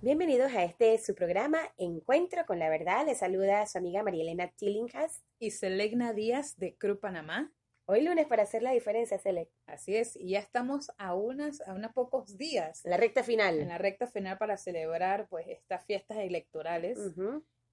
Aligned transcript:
Bienvenidos 0.00 0.52
a 0.52 0.62
este 0.62 0.96
su 0.98 1.12
programa 1.16 1.58
Encuentro 1.76 2.46
con 2.46 2.60
la 2.60 2.70
Verdad. 2.70 3.04
Les 3.04 3.18
saluda 3.18 3.66
su 3.66 3.78
amiga 3.78 4.04
Marielena 4.04 4.46
Tillinghast 4.46 5.24
y 5.40 5.50
Selegna 5.50 6.12
Díaz 6.12 6.56
de 6.56 6.76
Cruz 6.76 7.00
Panamá. 7.00 7.52
Hoy 7.84 8.02
lunes 8.02 8.28
para 8.28 8.44
hacer 8.44 8.62
la 8.62 8.70
diferencia, 8.70 9.18
Selec. 9.18 9.50
Así 9.66 9.96
es, 9.96 10.14
y 10.14 10.30
ya 10.30 10.38
estamos 10.38 10.92
a 10.98 11.16
unas, 11.16 11.60
a 11.66 11.74
unos 11.74 11.92
pocos 11.94 12.38
días. 12.38 12.80
La 12.84 12.96
recta 12.96 13.24
final. 13.24 13.58
En 13.58 13.70
la 13.70 13.78
recta 13.78 14.06
final 14.06 14.38
para 14.38 14.56
celebrar 14.56 15.26
pues 15.28 15.48
estas 15.48 15.84
fiestas 15.84 16.18
electorales. 16.18 16.96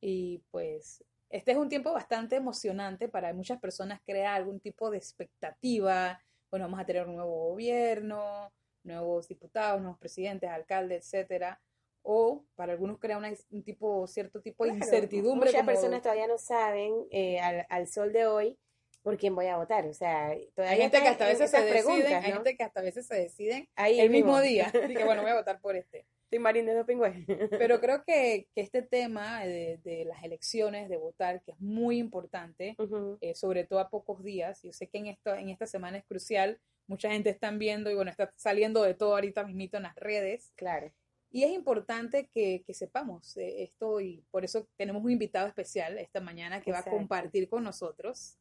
Y 0.02 0.40
pues 0.50 1.05
este 1.30 1.52
es 1.52 1.58
un 1.58 1.70
tiempo 1.70 1.94
bastante 1.94 2.38
emocionante 2.38 3.08
para 3.08 3.36
muchas 3.36 3.60
personas 3.60 4.02
crear 4.04 4.34
algún 4.34 4.60
tipo 4.60 4.90
de 4.90 4.98
expectativa. 4.98 6.20
Bueno, 6.50 6.66
vamos 6.66 6.80
a 6.80 6.86
tener 6.88 7.05
un 7.05 7.18
nuevo 7.18 7.50
gobierno, 7.50 8.52
nuevos 8.84 9.28
diputados, 9.28 9.80
nuevos 9.80 10.00
presidentes, 10.00 10.50
alcaldes, 10.50 11.05
etcétera 11.14 11.62
o 12.05 12.45
para 12.55 12.73
algunos 12.73 13.00
crea 13.00 13.18
un 13.18 13.64
tipo, 13.64 14.05
cierto 14.08 14.41
tipo 14.41 14.66
de 14.66 14.73
incertidumbre. 14.73 15.49
Muchas 15.49 15.66
personas 15.66 16.02
todavía 16.02 16.27
no 16.27 16.38
saben 16.38 16.93
eh, 17.12 17.40
al, 17.40 17.88
sol 17.88 18.13
de 18.13 18.27
hoy 18.27 18.57
por 19.02 19.18
quién 19.18 19.35
voy 19.35 19.48
a 19.48 19.57
votar. 19.57 19.85
O 19.88 19.93
sea, 19.93 20.35
todavía 20.54 20.76
hay 20.76 20.82
gente 20.82 21.02
que 21.02 21.07
hasta 21.07 21.26
a 21.26 21.30
veces 21.30 21.52
se 21.52 21.62
deciden, 21.62 22.13
hay 22.13 22.32
gente 22.32 22.55
que 22.55 22.63
hasta 22.63 22.80
a 22.80 22.84
veces 22.84 23.07
se 23.07 23.15
deciden 23.15 23.68
el 23.76 24.10
mismo, 24.10 24.40
día. 24.40 24.71
Así 24.84 24.93
que 24.93 25.04
bueno, 25.04 25.24
voy 25.24 25.32
a 25.32 25.35
votar 25.35 25.60
por 25.60 25.76
este. 25.76 26.05
Estoy 26.26 26.40
marín 26.40 26.65
de 26.65 26.85
pingües. 26.85 27.26
Pero 27.49 27.80
creo 27.80 28.04
que, 28.08 28.48
que 28.54 28.62
este 28.62 28.82
tema 28.82 29.43
de, 29.43 30.04
las 30.05 30.24
elecciones, 30.24 30.90
de 30.90 30.98
votar, 30.98 31.41
que 31.43 31.52
es 31.52 31.60
muy 31.60 31.98
importante, 31.98 32.76
eh, 33.21 33.35
sobre 33.35 33.63
todo 33.63 33.80
a 33.80 33.90
pocos 33.90 34.24
días. 34.24 34.62
Yo 34.62 34.71
sé 34.71 34.87
que 34.87 34.99
en, 34.99 35.08
esto, 35.08 35.35
en 35.35 35.49
esta 35.49 35.65
semana 35.65 35.98
es 35.98 36.05
crucial. 36.05 36.60
Mucha 36.87 37.10
gente 37.10 37.32
está 37.32 37.49
viendo 37.52 37.90
y 37.90 37.96
bueno, 37.96 38.12
está 38.12 38.32
saliendo 38.35 38.84
de 38.84 38.93
todo 38.93 39.15
ahorita 39.15 39.43
mismito 39.43 39.77
en 39.77 39.84
las 39.84 39.96
redes. 39.96 40.52
Claro. 40.55 40.91
Y 41.36 41.44
es 41.44 41.52
importante 41.52 42.30
que, 42.34 42.64
sepamos 42.70 43.36
esto 43.36 44.00
y 44.00 44.24
por 44.32 44.46
eso 44.46 44.70
tenemos 44.78 45.04
un 45.04 45.12
invitado 45.12 45.48
especial 45.48 45.98
esta 45.98 46.22
mañana 46.22 46.62
que 46.62 46.72
va 46.72 46.80
a 46.80 46.86
compartir 46.86 47.50
con 47.50 47.62
nosotros. 47.62 48.38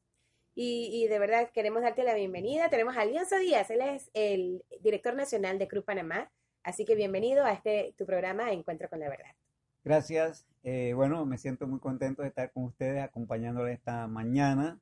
Y, 0.54 1.04
de 1.08 1.18
verdad 1.18 1.50
queremos 1.52 1.82
darte 1.82 2.04
la 2.04 2.14
bienvenida. 2.14 2.70
Tenemos 2.70 2.96
a 2.96 3.00
Alianza 3.00 3.38
Díaz, 3.38 3.68
él 3.70 3.80
es 3.80 4.12
el 4.14 4.64
director 4.80 5.16
nacional 5.16 5.58
de 5.58 5.66
Cruz 5.66 5.82
Panamá. 5.82 6.30
Así 6.62 6.84
que 6.84 6.94
bienvenido 6.94 7.44
a 7.44 7.52
este 7.52 7.96
tu 7.98 8.06
programa 8.06 8.52
Encuentro 8.52 8.88
con 8.88 9.00
la 9.00 9.08
Verdad. 9.08 9.34
Gracias. 9.82 10.46
Eh, 10.62 10.92
bueno, 10.94 11.26
me 11.26 11.36
siento 11.36 11.66
muy 11.66 11.80
contento 11.80 12.22
de 12.22 12.28
estar 12.28 12.52
con 12.52 12.62
ustedes 12.62 13.02
acompañándoles 13.02 13.76
esta 13.76 14.06
mañana 14.06 14.78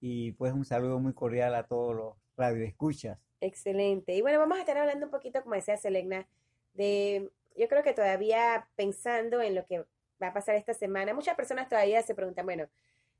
y 0.00 0.30
pues 0.30 0.52
un 0.52 0.64
saludo 0.64 1.00
muy 1.00 1.12
cordial 1.12 1.56
a 1.56 1.64
todos 1.64 1.96
los 1.96 2.14
radioescuchas. 2.36 3.18
Excelente. 3.40 4.14
Y 4.14 4.20
bueno, 4.20 4.38
vamos 4.38 4.58
a 4.58 4.60
estar 4.60 4.78
hablando 4.78 5.06
un 5.06 5.10
poquito, 5.10 5.42
como 5.42 5.56
decía 5.56 5.76
Selena, 5.76 6.28
de 6.74 7.28
yo 7.58 7.68
creo 7.68 7.82
que 7.82 7.92
todavía 7.92 8.68
pensando 8.76 9.42
en 9.42 9.54
lo 9.54 9.66
que 9.66 9.84
va 10.22 10.28
a 10.28 10.32
pasar 10.32 10.54
esta 10.54 10.74
semana, 10.74 11.14
muchas 11.14 11.36
personas 11.36 11.68
todavía 11.68 12.02
se 12.02 12.14
preguntan, 12.14 12.46
bueno, 12.46 12.68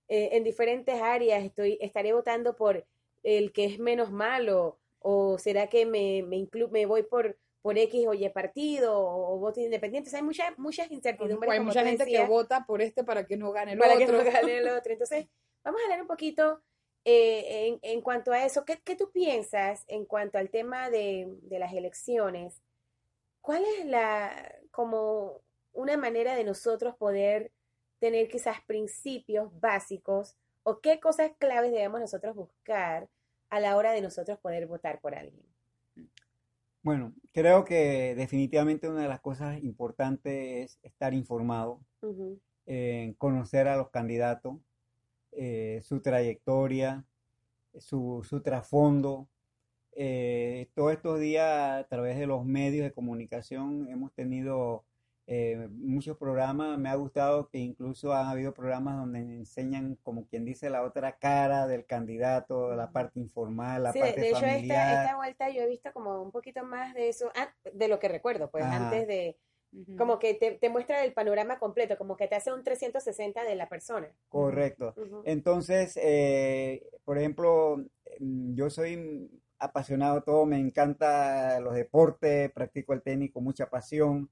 eh, 0.08 0.30
en 0.32 0.44
diferentes 0.44 1.00
áreas 1.00 1.44
estoy, 1.44 1.78
estaré 1.80 2.12
votando 2.12 2.56
por 2.56 2.86
el 3.22 3.52
que 3.52 3.66
es 3.66 3.78
menos 3.78 4.10
malo, 4.10 4.78
o 5.00 5.38
será 5.38 5.68
que 5.68 5.86
me, 5.86 6.22
me, 6.22 6.48
me 6.70 6.86
voy 6.86 7.02
por, 7.02 7.36
por 7.62 7.76
X 7.76 8.06
o 8.06 8.14
Y 8.14 8.28
partido, 8.30 8.98
o, 8.98 9.38
voto 9.38 9.60
independiente. 9.60 10.14
hay 10.16 10.22
muchas, 10.22 10.58
muchas 10.58 10.90
incertidumbres. 10.90 11.52
hay 11.52 11.60
mucha 11.60 11.84
gente 11.84 12.06
que 12.06 12.24
vota 12.24 12.64
por 12.66 12.80
este 12.80 13.04
para 13.04 13.26
que 13.26 13.36
no 13.36 13.52
gane 13.52 13.72
el 13.72 13.80
otro. 13.80 13.90
Para 13.90 14.06
que 14.06 14.12
no 14.12 14.24
gane 14.24 14.58
el 14.58 14.68
otro. 14.76 14.92
Entonces, 14.92 15.26
vamos 15.62 15.80
a 15.80 15.84
hablar 15.84 16.00
un 16.00 16.08
poquito 16.08 16.62
eh, 17.04 17.66
en, 17.68 17.78
en, 17.82 18.00
cuanto 18.00 18.32
a 18.32 18.44
eso. 18.44 18.64
¿Qué, 18.64 18.80
¿Qué, 18.82 18.96
tú 18.96 19.10
piensas 19.10 19.84
en 19.88 20.04
cuanto 20.04 20.38
al 20.38 20.50
tema 20.50 20.90
de, 20.90 21.26
de 21.42 21.58
las 21.58 21.72
elecciones? 21.72 22.62
¿Cuál 23.40 23.64
es 23.78 23.86
la, 23.86 24.52
como 24.70 25.40
una 25.72 25.96
manera 25.96 26.34
de 26.34 26.44
nosotros 26.44 26.96
poder 26.96 27.52
tener 27.98 28.28
quizás 28.28 28.60
principios 28.66 29.50
básicos 29.60 30.36
o 30.62 30.80
qué 30.80 31.00
cosas 31.00 31.32
claves 31.38 31.72
debemos 31.72 32.00
nosotros 32.00 32.34
buscar 32.36 33.08
a 33.50 33.60
la 33.60 33.76
hora 33.76 33.92
de 33.92 34.02
nosotros 34.02 34.38
poder 34.38 34.66
votar 34.66 35.00
por 35.00 35.14
alguien? 35.14 35.46
Bueno, 36.82 37.12
creo 37.32 37.64
que 37.64 38.14
definitivamente 38.14 38.88
una 38.88 39.02
de 39.02 39.08
las 39.08 39.20
cosas 39.20 39.62
importantes 39.62 40.24
es 40.34 40.78
estar 40.82 41.12
informado, 41.12 41.80
conocer 43.18 43.68
a 43.68 43.76
los 43.76 43.90
candidatos, 43.90 44.56
eh, 45.32 45.80
su 45.82 46.00
trayectoria, 46.00 47.04
su, 47.78 48.24
su 48.28 48.40
trasfondo, 48.42 49.28
eh, 49.92 50.68
todos 50.74 50.92
estos 50.92 51.20
días 51.20 51.80
a 51.80 51.84
través 51.88 52.18
de 52.18 52.26
los 52.26 52.44
medios 52.44 52.84
de 52.84 52.92
comunicación 52.92 53.88
hemos 53.88 54.12
tenido 54.12 54.84
eh, 55.30 55.68
muchos 55.72 56.16
programas. 56.16 56.78
Me 56.78 56.88
ha 56.88 56.94
gustado 56.94 57.50
que 57.50 57.58
incluso 57.58 58.14
han 58.14 58.28
habido 58.28 58.54
programas 58.54 58.96
donde 58.96 59.18
enseñan, 59.18 59.98
como 60.02 60.26
quien 60.26 60.46
dice, 60.46 60.70
la 60.70 60.82
otra 60.82 61.18
cara 61.18 61.66
del 61.66 61.84
candidato, 61.84 62.74
la 62.74 62.90
parte 62.90 63.20
informal, 63.20 63.82
la 63.82 63.92
parte 63.92 64.18
de 64.18 64.30
hecho, 64.30 64.46
Esta, 64.46 65.02
esta, 65.02 65.16
vuelta 65.16 65.50
yo 65.50 65.60
he 65.60 65.68
visto 65.68 65.92
como 65.92 66.22
un 66.22 66.30
poquito 66.30 66.64
más 66.64 66.94
de 66.94 67.10
eso, 67.10 67.30
ah, 67.36 67.52
de 67.74 67.88
lo 67.88 67.98
que 67.98 68.08
recuerdo, 68.08 68.50
pues 68.50 68.64
antes 68.64 69.06
de... 69.06 69.36
Como 69.98 70.18
que 70.18 70.32
te, 70.32 70.70
muestra 70.70 71.04
el 71.04 71.12
panorama 71.12 71.58
completo, 71.58 71.98
como 71.98 72.16
que 72.16 72.26
te 72.26 72.36
hace 72.36 72.50
un 72.50 72.64
360 72.64 73.44
de 73.44 73.54
la 73.54 73.68
persona. 73.68 74.10
Correcto. 74.30 74.94
Entonces, 75.24 75.98
eh, 76.02 76.88
por 77.04 77.18
ejemplo, 77.18 77.76
mm, 78.18 78.54
yo 78.54 78.70
soy 78.70 79.30
apasionado 79.58 80.22
todo, 80.22 80.46
me 80.46 80.58
encanta 80.58 81.60
los 81.60 81.74
deportes, 81.74 82.50
practico 82.52 82.92
el 82.92 83.02
tenis 83.02 83.32
con 83.32 83.44
mucha 83.44 83.68
pasión. 83.68 84.30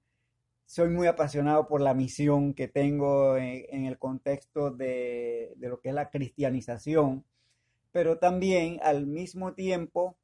Soy 0.64 0.88
muy 0.88 1.06
apasionado 1.06 1.68
por 1.68 1.80
la 1.80 1.94
misión 1.94 2.52
que 2.52 2.68
tengo 2.68 3.36
en, 3.36 3.86
el 3.86 3.98
contexto 3.98 4.70
de, 4.70 5.54
lo 5.58 5.80
que 5.80 5.90
es 5.90 5.94
la 5.94 6.10
cristianización, 6.10 7.24
pero 7.92 8.18
también 8.18 8.80
al 8.82 9.06
mismo 9.06 9.54
tiempo, 9.54 10.16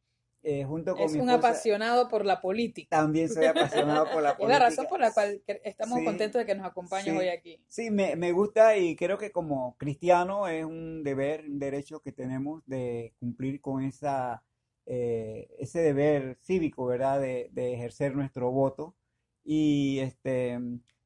eh, 0.42 0.64
junto 0.64 0.96
con 0.96 1.04
es 1.04 1.14
un 1.14 1.30
apasionado 1.30 2.08
por 2.08 2.26
la 2.26 2.40
política. 2.40 2.96
También 2.96 3.28
soy 3.28 3.44
apasionado 3.44 4.10
por 4.10 4.22
la 4.22 4.36
política. 4.36 4.42
Es 4.42 4.48
la 4.48 4.58
razón 4.58 4.86
por 4.88 4.98
la 4.98 5.12
cual 5.12 5.40
estamos 5.46 6.00
contentos 6.02 6.40
de 6.40 6.46
que 6.46 6.56
nos 6.56 6.66
acompañes 6.66 7.16
hoy 7.16 7.28
aquí. 7.28 7.60
Sí, 7.68 7.92
me, 7.92 8.16
me, 8.16 8.32
gusta 8.32 8.76
y 8.76 8.96
creo 8.96 9.18
que 9.18 9.30
como 9.30 9.76
cristiano 9.78 10.48
es 10.48 10.64
un 10.64 11.04
deber, 11.04 11.44
un 11.44 11.60
derecho 11.60 12.00
que 12.00 12.10
tenemos 12.10 12.66
de 12.66 13.14
cumplir 13.20 13.60
con 13.60 13.84
esa 13.84 14.42
eh, 14.86 15.48
ese 15.58 15.80
deber 15.80 16.38
cívico, 16.42 16.86
¿verdad?, 16.86 17.20
de, 17.20 17.50
ejercer 17.74 18.14
nuestro 18.14 18.50
voto. 18.50 18.96
Y 19.44 19.98
este, 20.00 20.58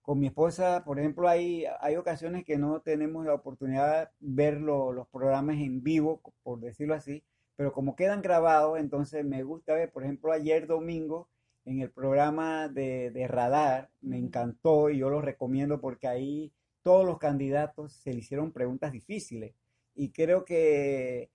con 0.03 0.19
mi 0.21 0.27
esposa, 0.29 0.85
por 0.85 0.99
ejemplo, 0.99 1.29
hay, 1.29 1.65
hay 1.81 1.97
ocasiones 1.97 2.45
que 2.45 2.59
no 2.59 2.81
tenemos 2.83 3.27
la 3.27 3.35
oportunidad 3.35 4.11
de 4.11 4.11
ver 4.21 4.61
los 4.61 5.09
programas 5.09 5.57
en 5.57 5.83
vivo, 5.83 6.23
por 6.43 6.61
decirlo 6.61 6.95
así, 6.95 7.25
pero 7.57 7.73
como 7.73 7.97
quedan 7.97 8.23
grabados, 8.23 8.79
entonces 8.79 9.25
me 9.25 9.43
gusta 9.43 9.75
ver, 9.75 9.91
por 9.91 10.05
ejemplo, 10.05 10.33
ayer 10.33 10.67
domingo 10.67 11.29
en 11.65 11.81
el 11.81 11.91
programa 11.91 12.69
de, 12.69 13.11
de 13.11 13.27
Radar, 13.27 13.91
me 14.01 14.19
encantó 14.19 14.91
y 14.91 14.99
yo 14.99 15.11
lo 15.11 15.21
recomiendo 15.21 15.81
porque 15.81 16.07
ahí 16.07 16.53
todos 16.83 17.05
los 17.05 17.19
candidatos 17.19 17.95
se 17.95 18.13
le 18.13 18.21
hicieron 18.21 18.53
preguntas 18.53 18.93
difíciles. 18.93 19.57
Y 19.97 20.13
creo 20.13 20.45
que 20.45 21.31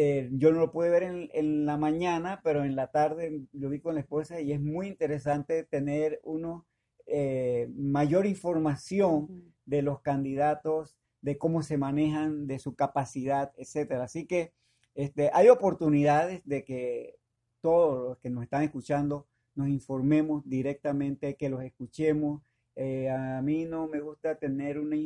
eh, 0.00 0.28
yo 0.30 0.52
no 0.52 0.60
lo 0.60 0.70
pude 0.70 0.90
ver 0.90 1.02
en, 1.02 1.66
la 1.66 1.76
mañana, 1.76 2.40
pero 2.44 2.62
en 2.62 2.76
la 2.76 2.92
tarde 2.92 3.42
lo 3.52 3.68
vi 3.68 3.80
con 3.80 3.96
la 3.96 4.00
esposa 4.00 4.40
y 4.40 4.52
es 4.52 4.60
muy 4.60 4.86
interesante 4.86 5.64
tener 5.64 6.20
uno 6.22 6.68
eh, 7.06 7.68
mayor 7.74 8.24
información 8.24 9.52
de 9.66 9.82
los 9.82 10.00
candidatos, 10.00 10.96
de 11.20 11.36
cómo 11.36 11.64
se 11.64 11.78
manejan, 11.78 12.46
de 12.46 12.60
su 12.60 12.76
capacidad, 12.76 13.52
etcétera. 13.56 14.04
Así 14.04 14.24
que 14.24 14.52
este, 14.94 15.32
hay 15.34 15.48
oportunidades 15.48 16.42
de 16.44 16.64
que 16.64 17.16
todos 17.60 18.10
los 18.10 18.18
que 18.18 18.30
nos 18.30 18.44
están 18.44 18.62
escuchando 18.62 19.26
nos 19.56 19.66
informemos 19.66 20.48
directamente, 20.48 21.34
que 21.34 21.48
los 21.48 21.64
escuchemos. 21.64 22.40
Eh, 22.76 23.10
a 23.10 23.42
mí 23.42 23.64
no 23.64 23.88
me 23.88 23.98
gusta 23.98 24.36
tener 24.36 24.78
una, 24.78 24.96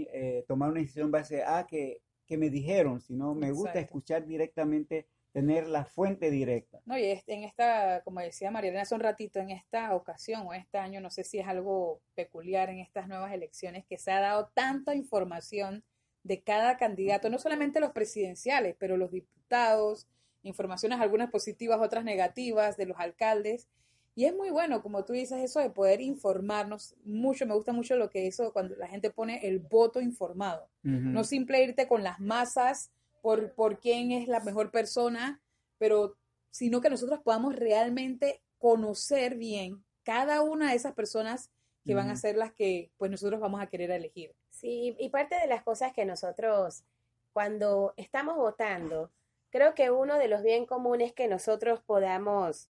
tomar 0.46 0.68
una 0.70 0.80
decisión 0.80 1.10
base 1.10 1.44
a 1.44 1.66
que 1.66 2.02
que 2.32 2.38
me 2.38 2.48
dijeron, 2.48 2.98
sino 3.02 3.34
me 3.34 3.52
gusta 3.52 3.78
escuchar 3.78 4.24
directamente 4.24 5.06
tener 5.32 5.68
la 5.68 5.84
fuente 5.84 6.30
directa. 6.30 6.80
No, 6.86 6.96
y 6.96 7.04
en 7.26 7.44
esta, 7.44 8.00
como 8.04 8.20
decía 8.20 8.50
Mariana 8.50 8.80
hace 8.80 8.94
un 8.94 9.02
ratito, 9.02 9.38
en 9.38 9.50
esta 9.50 9.94
ocasión 9.94 10.46
o 10.46 10.54
este 10.54 10.78
año, 10.78 11.02
no 11.02 11.10
sé 11.10 11.24
si 11.24 11.38
es 11.38 11.46
algo 11.46 12.00
peculiar 12.14 12.70
en 12.70 12.78
estas 12.78 13.06
nuevas 13.06 13.34
elecciones, 13.34 13.84
que 13.84 13.98
se 13.98 14.12
ha 14.12 14.20
dado 14.20 14.50
tanta 14.54 14.94
información 14.94 15.84
de 16.22 16.42
cada 16.42 16.78
candidato, 16.78 17.28
no 17.28 17.38
solamente 17.38 17.80
los 17.80 17.92
presidenciales, 17.92 18.76
pero 18.78 18.96
los 18.96 19.12
diputados, 19.12 20.08
informaciones 20.42 20.98
algunas 20.98 21.30
positivas, 21.30 21.82
otras 21.82 22.02
negativas, 22.02 22.78
de 22.78 22.86
los 22.86 22.98
alcaldes. 22.98 23.68
Y 24.14 24.26
es 24.26 24.34
muy 24.34 24.50
bueno, 24.50 24.82
como 24.82 25.04
tú 25.04 25.12
dices, 25.14 25.38
eso 25.38 25.60
de 25.60 25.70
poder 25.70 26.00
informarnos 26.00 26.94
mucho. 27.04 27.46
Me 27.46 27.54
gusta 27.54 27.72
mucho 27.72 27.96
lo 27.96 28.10
que 28.10 28.26
eso 28.26 28.52
cuando 28.52 28.76
la 28.76 28.88
gente 28.88 29.10
pone 29.10 29.46
el 29.46 29.58
voto 29.58 30.00
informado. 30.00 30.68
No 30.82 31.24
simple 31.24 31.62
irte 31.62 31.88
con 31.88 32.02
las 32.02 32.20
masas 32.20 32.90
por, 33.22 33.52
por 33.52 33.78
quién 33.80 34.12
es 34.12 34.28
la 34.28 34.40
mejor 34.40 34.70
persona, 34.70 35.40
pero 35.78 36.16
sino 36.50 36.80
que 36.80 36.90
nosotros 36.90 37.20
podamos 37.20 37.56
realmente 37.56 38.42
conocer 38.58 39.36
bien 39.36 39.82
cada 40.02 40.42
una 40.42 40.70
de 40.70 40.76
esas 40.76 40.92
personas 40.92 41.50
que 41.84 41.94
van 41.94 42.10
a 42.10 42.16
ser 42.16 42.36
las 42.36 42.52
que 42.52 42.90
pues 42.98 43.10
nosotros 43.10 43.40
vamos 43.40 43.62
a 43.62 43.66
querer 43.66 43.90
elegir. 43.90 44.34
Sí, 44.50 44.94
y 44.98 45.08
parte 45.08 45.36
de 45.36 45.46
las 45.46 45.62
cosas 45.62 45.92
que 45.92 46.04
nosotros 46.04 46.84
cuando 47.32 47.94
estamos 47.96 48.36
votando, 48.36 49.10
creo 49.50 49.74
que 49.74 49.90
uno 49.90 50.18
de 50.18 50.28
los 50.28 50.42
bien 50.42 50.66
comunes 50.66 51.12
que 51.12 51.28
nosotros 51.28 51.80
podamos, 51.80 52.68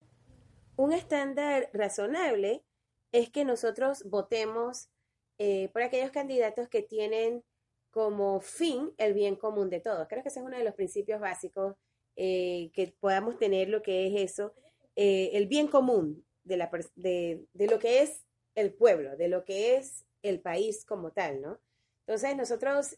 un 0.82 0.94
estándar 0.94 1.70
razonable 1.74 2.64
es 3.12 3.30
que 3.30 3.46
nosotros 3.46 4.04
votemos 4.06 4.90
eh, 5.38 5.70
por 5.74 5.84
aquellos 5.84 6.10
candidatos 6.10 6.70
que 6.70 6.82
tienen 6.82 7.44
como 7.92 8.42
fin 8.42 8.92
el 8.98 9.14
bien 9.14 9.36
común 9.36 9.70
de 9.70 9.80
todos. 9.80 10.08
Creo 10.08 10.24
que 10.24 10.30
ese 10.30 10.40
es 10.40 10.46
uno 10.46 10.58
de 10.58 10.64
los 10.64 10.74
principios 10.74 11.22
básicos 11.22 11.76
eh, 12.16 12.72
que 12.74 12.96
podamos 13.00 13.38
tener 13.38 13.70
lo 13.70 13.84
que 13.84 14.08
es 14.08 14.32
eso, 14.32 14.56
eh, 14.96 15.30
el 15.34 15.46
bien 15.46 15.68
común 15.68 16.26
de, 16.46 16.58
la, 16.58 16.72
de, 16.96 17.46
de, 17.54 17.68
lo 17.68 17.78
que 17.78 18.02
es 18.02 18.26
el 18.56 18.74
pueblo, 18.74 19.16
de 19.18 19.28
lo 19.28 19.46
que 19.46 19.76
es 19.76 20.06
el 20.24 20.40
país 20.40 20.84
como 20.84 21.12
tal, 21.12 21.42
¿no? 21.42 21.60
Entonces 22.08 22.36
nosotros 22.36 22.98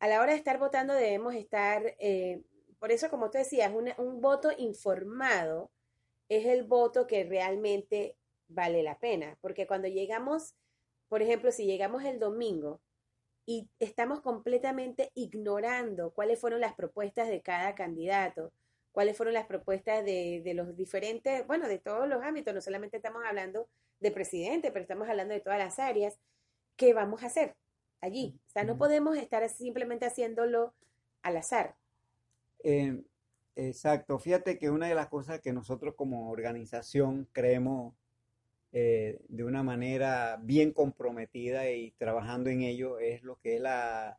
a 0.00 0.08
la 0.08 0.20
hora 0.20 0.32
de 0.32 0.38
estar 0.38 0.58
votando 0.58 0.94
debemos 0.94 1.34
estar, 1.36 1.94
por 2.80 2.90
eso 2.90 3.08
como 3.08 3.30
tú 3.30 3.38
decías, 3.38 3.72
un 3.72 4.20
voto 4.20 4.50
informado 4.58 5.70
es 6.36 6.46
el 6.46 6.64
voto 6.64 7.06
que 7.06 7.24
realmente 7.24 8.16
vale 8.48 8.82
la 8.82 8.98
pena, 8.98 9.38
porque 9.40 9.66
cuando 9.66 9.88
llegamos, 9.88 10.54
por 11.08 11.22
ejemplo, 11.22 11.52
si 11.52 11.66
llegamos 11.66 12.04
el 12.04 12.18
domingo, 12.18 12.80
y 13.44 13.68
estamos 13.80 14.20
completamente 14.20 15.10
ignorando 15.14 16.12
cuáles 16.12 16.40
fueron 16.40 16.60
las 16.60 16.74
propuestas 16.74 17.28
de 17.28 17.42
cada 17.42 17.74
candidato, 17.74 18.52
cuáles 18.92 19.16
fueron 19.16 19.34
las 19.34 19.46
propuestas 19.46 20.04
de, 20.04 20.42
de, 20.44 20.54
los 20.54 20.76
diferentes, 20.76 21.46
bueno, 21.46 21.66
de 21.66 21.78
todos 21.78 22.08
los 22.08 22.22
ámbitos, 22.22 22.54
no 22.54 22.60
solamente 22.60 22.98
estamos 22.98 23.22
hablando 23.24 23.68
de 24.00 24.10
presidente, 24.12 24.70
pero 24.70 24.82
estamos 24.82 25.08
hablando 25.08 25.34
de 25.34 25.40
todas 25.40 25.58
las 25.58 25.78
áreas, 25.78 26.18
¿qué 26.76 26.94
vamos 26.94 27.22
a 27.22 27.26
hacer 27.26 27.56
allí? 28.00 28.38
O 28.46 28.50
sea, 28.50 28.64
no 28.64 28.78
podemos 28.78 29.16
estar 29.16 29.48
simplemente 29.48 30.06
haciéndolo 30.06 30.74
al 31.22 31.36
azar. 31.36 31.76
Eh, 32.62 33.02
exacto, 33.56 34.18
fíjate 34.18 34.58
que 34.58 34.70
una 34.70 34.86
de 34.86 34.94
las 34.94 35.08
cosas 35.08 35.40
que 35.40 35.52
nosotros 35.52 35.94
como 35.94 36.30
organización 36.30 37.28
creemos 37.32 37.94
eh, 38.72 39.20
de 39.28 39.44
una 39.44 39.62
manera 39.62 40.38
bien 40.42 40.72
comprometida 40.72 41.70
y 41.70 41.90
trabajando 41.92 42.48
en 42.48 42.62
ello 42.62 42.98
es 42.98 43.22
lo 43.22 43.38
que 43.40 43.56
es 43.56 43.60
la 43.60 44.18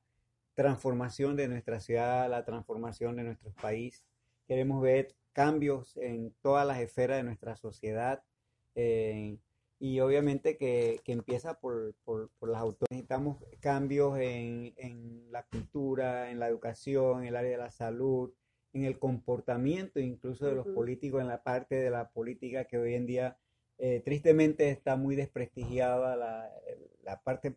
transformación 0.53 1.35
de 1.35 1.47
nuestra 1.47 1.79
ciudad, 1.79 2.29
la 2.29 2.45
transformación 2.45 3.15
de 3.15 3.23
nuestro 3.23 3.51
país. 3.53 4.03
Queremos 4.47 4.81
ver 4.83 5.15
cambios 5.31 5.97
en 5.97 6.35
todas 6.41 6.67
las 6.67 6.79
esferas 6.79 7.17
de 7.17 7.23
nuestra 7.23 7.55
sociedad 7.55 8.23
eh, 8.75 9.37
y 9.79 9.99
obviamente 9.99 10.55
que, 10.55 11.01
que 11.03 11.13
empieza 11.13 11.59
por, 11.59 11.95
por, 12.05 12.29
por, 12.39 12.49
las 12.49 12.61
autoridades. 12.61 12.91
Necesitamos 12.91 13.37
cambios 13.59 14.19
en, 14.19 14.73
en 14.77 15.31
la 15.31 15.43
cultura, 15.43 16.29
en 16.29 16.39
la 16.39 16.47
educación, 16.47 17.21
en 17.21 17.29
el 17.29 17.35
área 17.35 17.51
de 17.51 17.57
la 17.57 17.71
salud, 17.71 18.31
en 18.73 18.85
el 18.85 18.97
comportamiento 18.97 19.99
incluso 19.99 20.45
de 20.45 20.55
los 20.55 20.67
políticos, 20.67 21.21
en 21.21 21.27
la 21.27 21.43
parte 21.43 21.75
de 21.75 21.89
la 21.89 22.09
política 22.09 22.65
que 22.65 22.77
hoy 22.77 22.95
en 22.95 23.05
día 23.05 23.37
eh, 23.77 24.01
tristemente 24.03 24.69
está 24.69 24.95
muy 24.95 25.15
desprestigiada 25.15 26.15
la, 26.15 27.21
parte 27.23 27.55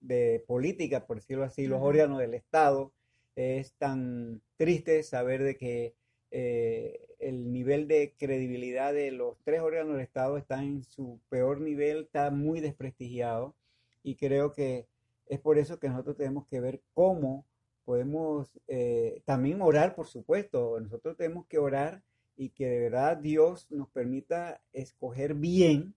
de 0.00 0.44
política, 0.46 1.06
por 1.06 1.16
decirlo 1.16 1.44
así, 1.44 1.66
los 1.66 1.82
órganos 1.82 2.18
del 2.18 2.34
Estado. 2.34 2.92
es 3.36 3.72
tan 3.74 4.40
triste 4.56 5.02
saber 5.02 5.42
de 5.42 5.56
que 5.56 5.94
eh, 6.30 7.08
el 7.18 7.52
nivel 7.52 7.88
de 7.88 8.14
credibilidad 8.18 8.92
de 8.92 9.10
los 9.10 9.38
tres 9.44 9.60
órganos 9.60 9.94
del 9.94 10.02
Estado 10.02 10.36
está 10.36 10.62
en 10.62 10.82
su 10.84 11.20
peor 11.28 11.60
nivel, 11.60 12.04
está 12.04 12.30
muy 12.30 12.60
desprestigiado 12.60 13.54
y 14.02 14.16
creo 14.16 14.52
que 14.52 14.86
es 15.28 15.40
por 15.40 15.58
eso 15.58 15.78
que 15.78 15.88
nosotros 15.88 16.16
tenemos 16.16 16.46
que 16.46 16.60
ver 16.60 16.80
cómo 16.94 17.44
podemos 17.86 18.50
eh, 18.66 19.22
también 19.24 19.62
orar, 19.62 19.94
por 19.94 20.08
supuesto, 20.08 20.78
nosotros 20.80 21.16
tenemos 21.16 21.46
que 21.46 21.58
orar 21.58 22.02
y 22.36 22.50
que 22.50 22.66
de 22.66 22.80
verdad 22.80 23.16
Dios 23.16 23.70
nos 23.70 23.88
permita 23.88 24.60
escoger 24.72 25.34
bien 25.34 25.94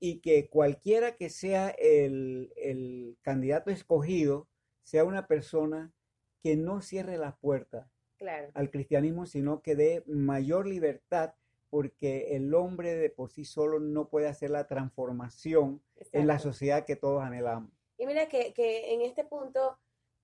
y 0.00 0.20
que 0.20 0.48
cualquiera 0.48 1.14
que 1.14 1.28
sea 1.28 1.68
el, 1.68 3.16
candidato 3.20 3.70
escogido 3.70 4.48
sea 4.82 5.04
una 5.04 5.26
persona 5.26 5.92
que 6.42 6.56
no 6.56 6.80
cierre 6.80 7.18
la 7.18 7.36
puerta 7.36 7.90
al 8.54 8.70
cristianismo, 8.70 9.26
sino 9.26 9.60
que 9.60 9.76
dé 9.76 10.02
mayor 10.06 10.66
libertad 10.66 11.34
porque 11.68 12.34
el 12.36 12.54
hombre 12.54 12.94
de 12.94 13.10
por 13.10 13.30
sí 13.30 13.44
solo 13.44 13.78
no 13.78 14.08
puede 14.08 14.28
hacer 14.28 14.50
la 14.50 14.66
transformación 14.66 15.82
en 16.12 16.26
la 16.26 16.38
sociedad 16.38 16.86
que 16.86 16.96
todos 16.96 17.22
anhelamos. 17.22 17.70
Y 17.98 18.06
mira 18.06 18.26
que, 18.26 18.54
que 18.54 18.94
en 18.94 19.02
este 19.02 19.24
punto 19.24 19.78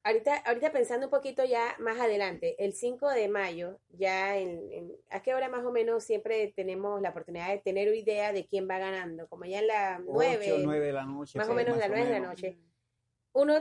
ahorita, 0.05 0.37
ahorita 0.37 0.73
pensando 0.73 1.07
un 1.07 1.11
poquito 1.11 1.45
ya 1.45 1.77
más 1.79 1.99
adelante, 2.01 2.57
el 2.65 2.73
5 2.73 3.09
de 3.11 3.29
mayo, 3.29 3.79
ya 3.91 4.37
en, 4.37 4.93
¿a 5.11 5.23
qué 5.23 5.35
hora 5.35 5.49
más 5.49 5.65
o 5.65 5.71
menos 5.71 6.05
siempre 6.05 6.53
tenemos 6.55 7.01
la 7.01 7.11
oportunidad 7.11 7.49
de 7.49 7.59
tener 7.59 7.95
idea 7.95 8.33
de 8.33 8.47
quién 8.47 8.69
va 8.69 8.79
ganando? 8.79 9.29
Como 9.29 9.45
ya 9.45 9.61
en 9.61 9.67
la 9.67 9.99
9, 9.99 10.61
9 10.63 10.87
de 10.87 10.93
la 10.93 11.05
noche. 11.05 11.39
Más 11.39 11.49
o 11.49 11.55
menos 11.55 11.77
la 11.77 11.89
9 11.89 12.05
de 12.05 12.11
la 12.11 12.21
noche. 12.21 12.59
Uno, 13.33 13.61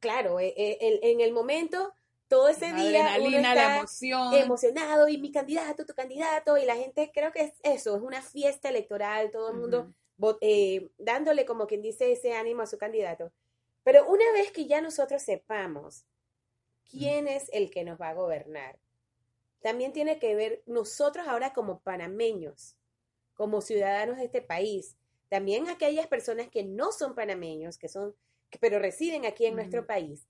claro, 0.00 0.40
eh, 0.40 0.54
eh, 0.56 1.00
en 1.02 1.20
el 1.20 1.32
momento, 1.32 1.92
todo 2.28 2.48
ese 2.48 2.72
día 2.72 3.16
uno 3.20 3.36
está 3.36 3.54
la 3.54 3.78
emoción. 3.78 4.34
emocionado 4.34 5.08
y 5.08 5.18
mi 5.18 5.30
candidato, 5.30 5.86
tu 5.86 5.94
candidato, 5.94 6.58
y 6.58 6.64
la 6.64 6.74
gente 6.74 7.10
creo 7.14 7.30
que 7.30 7.42
es 7.42 7.52
eso, 7.62 7.96
es 7.96 8.02
una 8.02 8.20
fiesta 8.22 8.68
electoral, 8.68 9.30
todo 9.30 9.50
el 9.50 9.58
mundo 9.58 9.92
eh, 10.40 10.88
dándole 10.98 11.44
como 11.44 11.66
quien 11.66 11.82
dice 11.82 12.10
ese 12.10 12.34
ánimo 12.34 12.62
a 12.62 12.66
su 12.66 12.78
candidato. 12.78 13.32
Pero 13.86 14.04
una 14.08 14.24
vez 14.32 14.50
que 14.50 14.66
ya 14.66 14.80
nosotros 14.80 15.22
sepamos 15.22 16.06
quién 16.90 17.28
es 17.28 17.48
el 17.52 17.70
que 17.70 17.84
nos 17.84 18.00
va 18.00 18.08
a 18.08 18.14
gobernar, 18.14 18.80
también 19.60 19.92
tiene 19.92 20.18
que 20.18 20.34
ver 20.34 20.64
nosotros 20.66 21.28
ahora 21.28 21.52
como 21.52 21.78
panameños, 21.78 22.74
como 23.34 23.60
ciudadanos 23.60 24.16
de 24.16 24.24
este 24.24 24.42
país, 24.42 24.96
también 25.28 25.68
aquellas 25.68 26.08
personas 26.08 26.48
que 26.48 26.64
no 26.64 26.90
son 26.90 27.14
panameños, 27.14 27.78
que 27.78 27.88
son, 27.88 28.16
pero 28.60 28.80
residen 28.80 29.24
aquí 29.24 29.46
en 29.46 29.54
nuestro 29.54 29.86
país, 29.86 30.26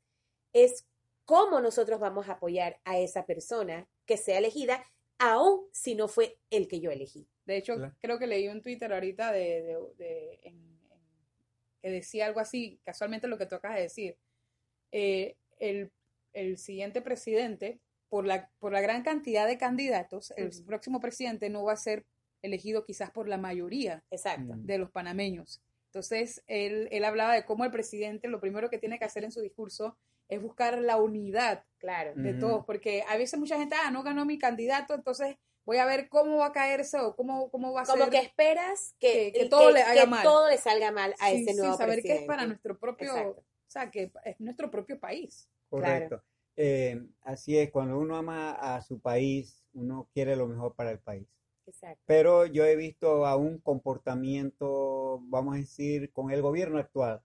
es 0.52 0.84
cómo 1.24 1.58
nosotros 1.62 1.98
vamos 1.98 2.28
a 2.28 2.32
apoyar 2.32 2.78
a 2.84 2.98
esa 2.98 3.24
persona 3.24 3.88
que 4.04 4.18
sea 4.18 4.36
elegida, 4.36 4.84
aun 5.16 5.66
si 5.72 5.94
no 5.94 6.08
fue 6.08 6.36
el 6.50 6.68
que 6.68 6.80
yo 6.80 6.90
elegí. 6.90 7.26
De 7.46 7.56
hecho, 7.56 7.76
creo 8.02 8.18
que 8.18 8.26
leí 8.26 8.48
un 8.48 8.60
Twitter 8.60 8.92
ahorita 8.92 9.32
de, 9.32 9.78
de, 9.96 10.40
decía 11.90 12.26
algo 12.26 12.40
así, 12.40 12.80
casualmente 12.84 13.28
lo 13.28 13.38
que 13.38 13.46
tocas 13.46 13.74
de 13.74 13.82
decir. 13.82 14.16
Eh, 14.92 15.36
el, 15.58 15.90
siguiente 16.58 17.00
presidente, 17.00 17.80
por 18.08 18.26
la, 18.26 18.50
por 18.58 18.72
la 18.72 18.82
gran 18.82 19.02
cantidad 19.02 19.46
de 19.46 19.56
candidatos, 19.56 20.32
el 20.36 20.50
próximo 20.66 21.00
presidente 21.00 21.48
no 21.48 21.64
va 21.64 21.72
a 21.72 21.76
ser 21.76 22.04
elegido 22.42 22.84
quizás 22.84 23.10
por 23.10 23.26
la 23.26 23.38
mayoría 23.38 24.04
Exacto. 24.10 24.54
de 24.58 24.78
los 24.78 24.90
panameños. 24.90 25.62
Entonces, 25.86 26.42
él, 26.46 26.88
él 26.90 27.04
hablaba 27.04 27.34
de 27.34 27.46
cómo 27.46 27.64
el 27.64 27.70
presidente 27.70 28.28
lo 28.28 28.38
primero 28.38 28.68
que 28.68 28.78
tiene 28.78 28.98
que 28.98 29.06
hacer 29.06 29.24
en 29.24 29.32
su 29.32 29.40
discurso 29.40 29.96
es 30.28 30.42
buscar 30.42 30.78
la 30.78 30.96
unidad 30.96 31.64
claro. 31.78 32.12
de 32.14 32.34
todos, 32.34 32.64
porque 32.66 33.04
a 33.08 33.16
veces 33.16 33.38
mucha 33.38 33.58
gente, 33.58 33.76
ah, 33.82 33.90
no 33.90 34.02
ganó 34.02 34.24
mi 34.24 34.38
candidato, 34.38 34.94
entonces 34.94 35.36
voy 35.66 35.78
a 35.78 35.84
ver 35.84 36.08
cómo 36.08 36.38
va 36.38 36.46
a 36.46 36.52
caerse 36.52 36.98
o 36.98 37.14
cómo, 37.14 37.50
cómo 37.50 37.72
va 37.72 37.82
a 37.82 37.84
ser. 37.84 37.98
Como 37.98 38.10
que 38.10 38.18
esperas 38.18 38.94
que, 38.98 39.46
todo, 39.50 39.70
le 39.72 39.82
todo 40.22 40.48
le 40.48 40.56
salga 40.56 40.92
mal 40.92 41.14
a 41.18 41.32
ese 41.32 41.54
nuevo 41.54 41.72
sí, 41.72 41.78
saber 41.78 42.02
que 42.02 42.14
es 42.14 42.22
para 42.22 42.46
nuestro 42.46 42.78
propio, 42.78 43.30
o 43.30 43.44
sea, 43.66 43.90
que 43.90 44.12
es 44.24 44.40
nuestro 44.40 44.70
propio 44.70 44.98
país. 44.98 45.50
Correcto. 45.68 46.22
Eh, 46.58 47.04
así 47.22 47.58
es, 47.58 47.70
cuando 47.70 47.98
uno 47.98 48.16
ama 48.16 48.52
a 48.52 48.80
su 48.80 49.00
país, 49.00 49.62
uno 49.74 50.08
quiere 50.14 50.36
lo 50.36 50.46
mejor 50.46 50.74
para 50.74 50.92
el 50.92 51.00
país. 51.00 51.26
Exacto. 51.66 52.02
Pero 52.06 52.46
yo 52.46 52.64
he 52.64 52.76
visto 52.76 53.26
a 53.26 53.36
un 53.36 53.58
comportamiento, 53.58 55.20
vamos 55.24 55.56
a 55.56 55.58
decir, 55.58 56.12
con 56.12 56.30
el 56.30 56.40
gobierno 56.40 56.78
actual, 56.78 57.20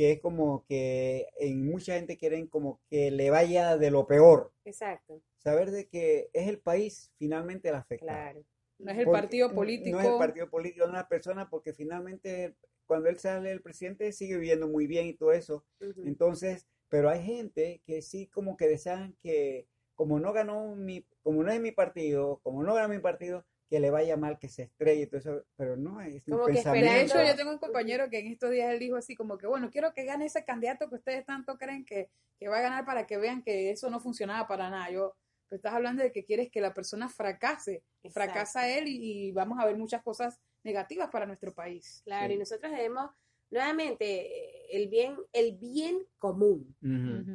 que 0.00 0.12
es 0.12 0.20
como 0.20 0.64
que 0.64 1.28
en 1.38 1.70
mucha 1.70 1.96
gente 1.96 2.16
quieren 2.16 2.46
como 2.46 2.80
que 2.88 3.10
le 3.10 3.28
vaya 3.28 3.76
de 3.76 3.90
lo 3.90 4.06
peor. 4.06 4.50
Exacto. 4.64 5.20
Saber 5.36 5.70
de 5.70 5.88
que 5.88 6.30
es 6.32 6.48
el 6.48 6.58
país 6.58 7.12
finalmente 7.18 7.70
la 7.70 7.80
afecta. 7.80 8.06
Claro. 8.06 8.42
No 8.78 8.92
es 8.92 8.98
el 8.98 9.10
partido 9.10 9.54
político. 9.54 9.98
No 9.98 10.02
es 10.02 10.08
el 10.08 10.16
partido 10.16 10.48
político 10.48 10.86
de 10.86 10.90
una 10.90 11.06
persona 11.06 11.50
porque 11.50 11.74
finalmente 11.74 12.54
cuando 12.86 13.10
él 13.10 13.18
sale 13.18 13.50
el 13.50 13.60
presidente 13.60 14.10
sigue 14.12 14.38
viviendo 14.38 14.68
muy 14.68 14.86
bien 14.86 15.06
y 15.06 15.12
todo 15.12 15.32
eso. 15.32 15.66
Entonces, 16.06 16.66
pero 16.88 17.10
hay 17.10 17.22
gente 17.22 17.82
que 17.84 18.00
sí 18.00 18.26
como 18.28 18.56
que 18.56 18.68
desean 18.68 19.18
que 19.22 19.68
como 19.96 20.18
no 20.18 20.32
ganó 20.32 20.76
mi, 20.76 21.04
como 21.22 21.42
no 21.42 21.52
es 21.52 21.60
mi 21.60 21.72
partido, 21.72 22.40
como 22.42 22.62
no 22.62 22.72
gana 22.72 22.88
mi 22.88 23.00
partido, 23.00 23.44
que 23.70 23.78
le 23.78 23.90
vaya 23.92 24.16
mal, 24.16 24.36
que 24.40 24.48
se 24.48 24.64
estrelle 24.64 25.02
y 25.02 25.06
todo 25.06 25.18
eso, 25.18 25.44
pero 25.56 25.76
no 25.76 26.00
es 26.00 26.24
como 26.24 26.46
que 26.46 26.54
De 26.54 27.02
hecho, 27.02 27.24
yo 27.24 27.36
tengo 27.36 27.52
un 27.52 27.58
compañero 27.58 28.10
que 28.10 28.18
en 28.18 28.26
estos 28.26 28.50
días 28.50 28.72
él 28.72 28.80
dijo 28.80 28.96
así 28.96 29.14
como 29.14 29.38
que, 29.38 29.46
bueno, 29.46 29.70
quiero 29.70 29.94
que 29.94 30.04
gane 30.04 30.26
ese 30.26 30.44
candidato 30.44 30.88
que 30.88 30.96
ustedes 30.96 31.24
tanto 31.24 31.56
creen 31.56 31.84
que, 31.84 32.10
que 32.36 32.48
va 32.48 32.58
a 32.58 32.62
ganar 32.62 32.84
para 32.84 33.06
que 33.06 33.16
vean 33.16 33.42
que 33.42 33.70
eso 33.70 33.88
no 33.88 34.00
funcionaba 34.00 34.48
para 34.48 34.70
nada. 34.70 34.90
Yo, 34.90 35.14
tú 35.48 35.54
estás 35.54 35.72
hablando 35.72 36.02
de 36.02 36.10
que 36.10 36.24
quieres 36.24 36.50
que 36.50 36.60
la 36.60 36.74
persona 36.74 37.08
fracase, 37.08 37.84
fracasa 38.12 38.68
él 38.68 38.88
y, 38.88 39.30
vamos 39.30 39.60
a 39.60 39.66
ver 39.66 39.76
muchas 39.76 40.02
cosas 40.02 40.40
negativas 40.64 41.08
para 41.08 41.24
nuestro 41.24 41.54
país. 41.54 42.02
Claro, 42.04 42.32
y 42.34 42.38
nosotros 42.38 42.72
debemos 42.72 43.08
nuevamente 43.50 44.76
el 44.76 44.88
bien, 44.88 45.16
el 45.32 45.56
bien 45.56 46.04
común. 46.18 46.76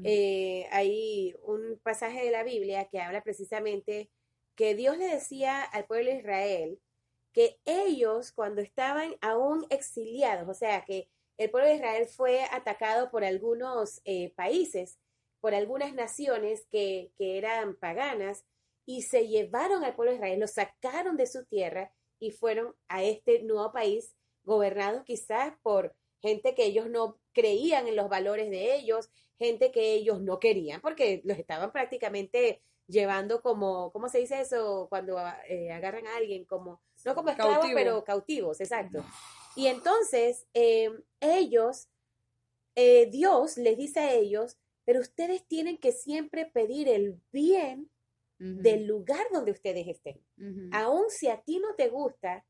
Eh, 0.04 0.68
hay 0.70 1.34
un 1.44 1.80
pasaje 1.82 2.26
de 2.26 2.32
la 2.32 2.44
Biblia 2.44 2.90
que 2.92 3.00
habla 3.00 3.22
precisamente 3.24 4.10
que 4.56 4.76
Dios 4.76 4.98
le 4.98 5.08
decía 5.08 5.64
al 5.64 5.86
pueblo 5.86 6.12
de 6.12 6.18
Israel 6.18 6.80
que 7.34 7.60
ellos 7.66 8.32
cuando 8.32 8.62
estaban 8.62 9.16
aún 9.22 9.66
exiliados, 9.70 10.48
o 10.48 10.54
sea, 10.54 10.86
que 10.86 11.10
el 11.38 11.52
pueblo 11.52 11.68
de 11.70 11.76
Israel 11.76 12.08
fue 12.08 12.44
atacado 12.44 13.12
por 13.12 13.26
algunos 13.26 14.02
eh, 14.06 14.34
países, 14.36 15.00
por 15.42 15.54
algunas 15.54 15.94
naciones 15.94 16.66
que, 16.72 17.12
que 17.18 17.38
eran 17.38 17.76
paganas, 17.76 18.46
y 18.86 19.02
se 19.02 19.28
llevaron 19.28 19.84
al 19.84 19.96
pueblo 19.96 20.12
de 20.12 20.18
Israel, 20.18 20.40
lo 20.40 20.48
sacaron 20.48 21.18
de 21.18 21.28
su 21.28 21.44
tierra 21.46 21.92
y 22.20 22.32
fueron 22.32 22.74
a 22.88 23.04
este 23.04 23.44
nuevo 23.44 23.72
país 23.74 24.16
gobernado 24.44 25.04
quizás 25.04 25.54
por 25.62 25.96
gente 26.22 26.56
que 26.56 26.66
ellos 26.66 26.90
no 26.90 27.20
creían 27.34 27.88
en 27.88 27.96
los 27.96 28.10
valores 28.10 28.50
de 28.50 28.76
ellos, 28.76 29.10
gente 29.38 29.72
que 29.72 29.94
ellos 29.94 30.22
no 30.22 30.40
querían, 30.40 30.82
porque 30.82 31.22
los 31.26 31.38
estaban 31.38 31.72
prácticamente 31.72 32.62
llevando 32.88 33.42
como, 33.42 33.92
¿cómo 33.92 34.10
se 34.10 34.20
dice 34.20 34.42
eso? 34.42 34.88
Cuando 34.90 35.18
eh, 35.48 35.72
agarran 35.72 36.08
a 36.08 36.18
alguien 36.18 36.46
como, 36.46 36.82
no 37.04 37.16
como 37.16 37.30
esclavos, 37.30 37.68
pero 37.74 38.04
cautivos, 38.04 38.60
exacto. 38.62 39.04
Y 39.56 39.68
entonces 39.68 40.46
eh, 40.54 40.90
ellos, 41.20 41.90
eh, 42.76 43.08
Dios 43.12 43.58
les 43.58 43.78
dice 43.78 44.00
a 44.00 44.14
ellos, 44.14 44.58
pero 44.84 45.00
ustedes 45.00 45.48
tienen 45.48 45.78
que 45.78 45.92
siempre 45.92 46.46
pedir 46.46 46.88
el 46.90 47.20
bien 47.32 47.90
del 48.38 48.86
lugar 48.86 49.26
donde 49.32 49.52
ustedes 49.52 49.88
estén. 49.88 50.22
Aun 50.74 51.10
si 51.10 51.30
a 51.30 51.42
ti 51.42 51.60
no 51.60 51.74
te 51.76 51.88
gusta 51.88 52.46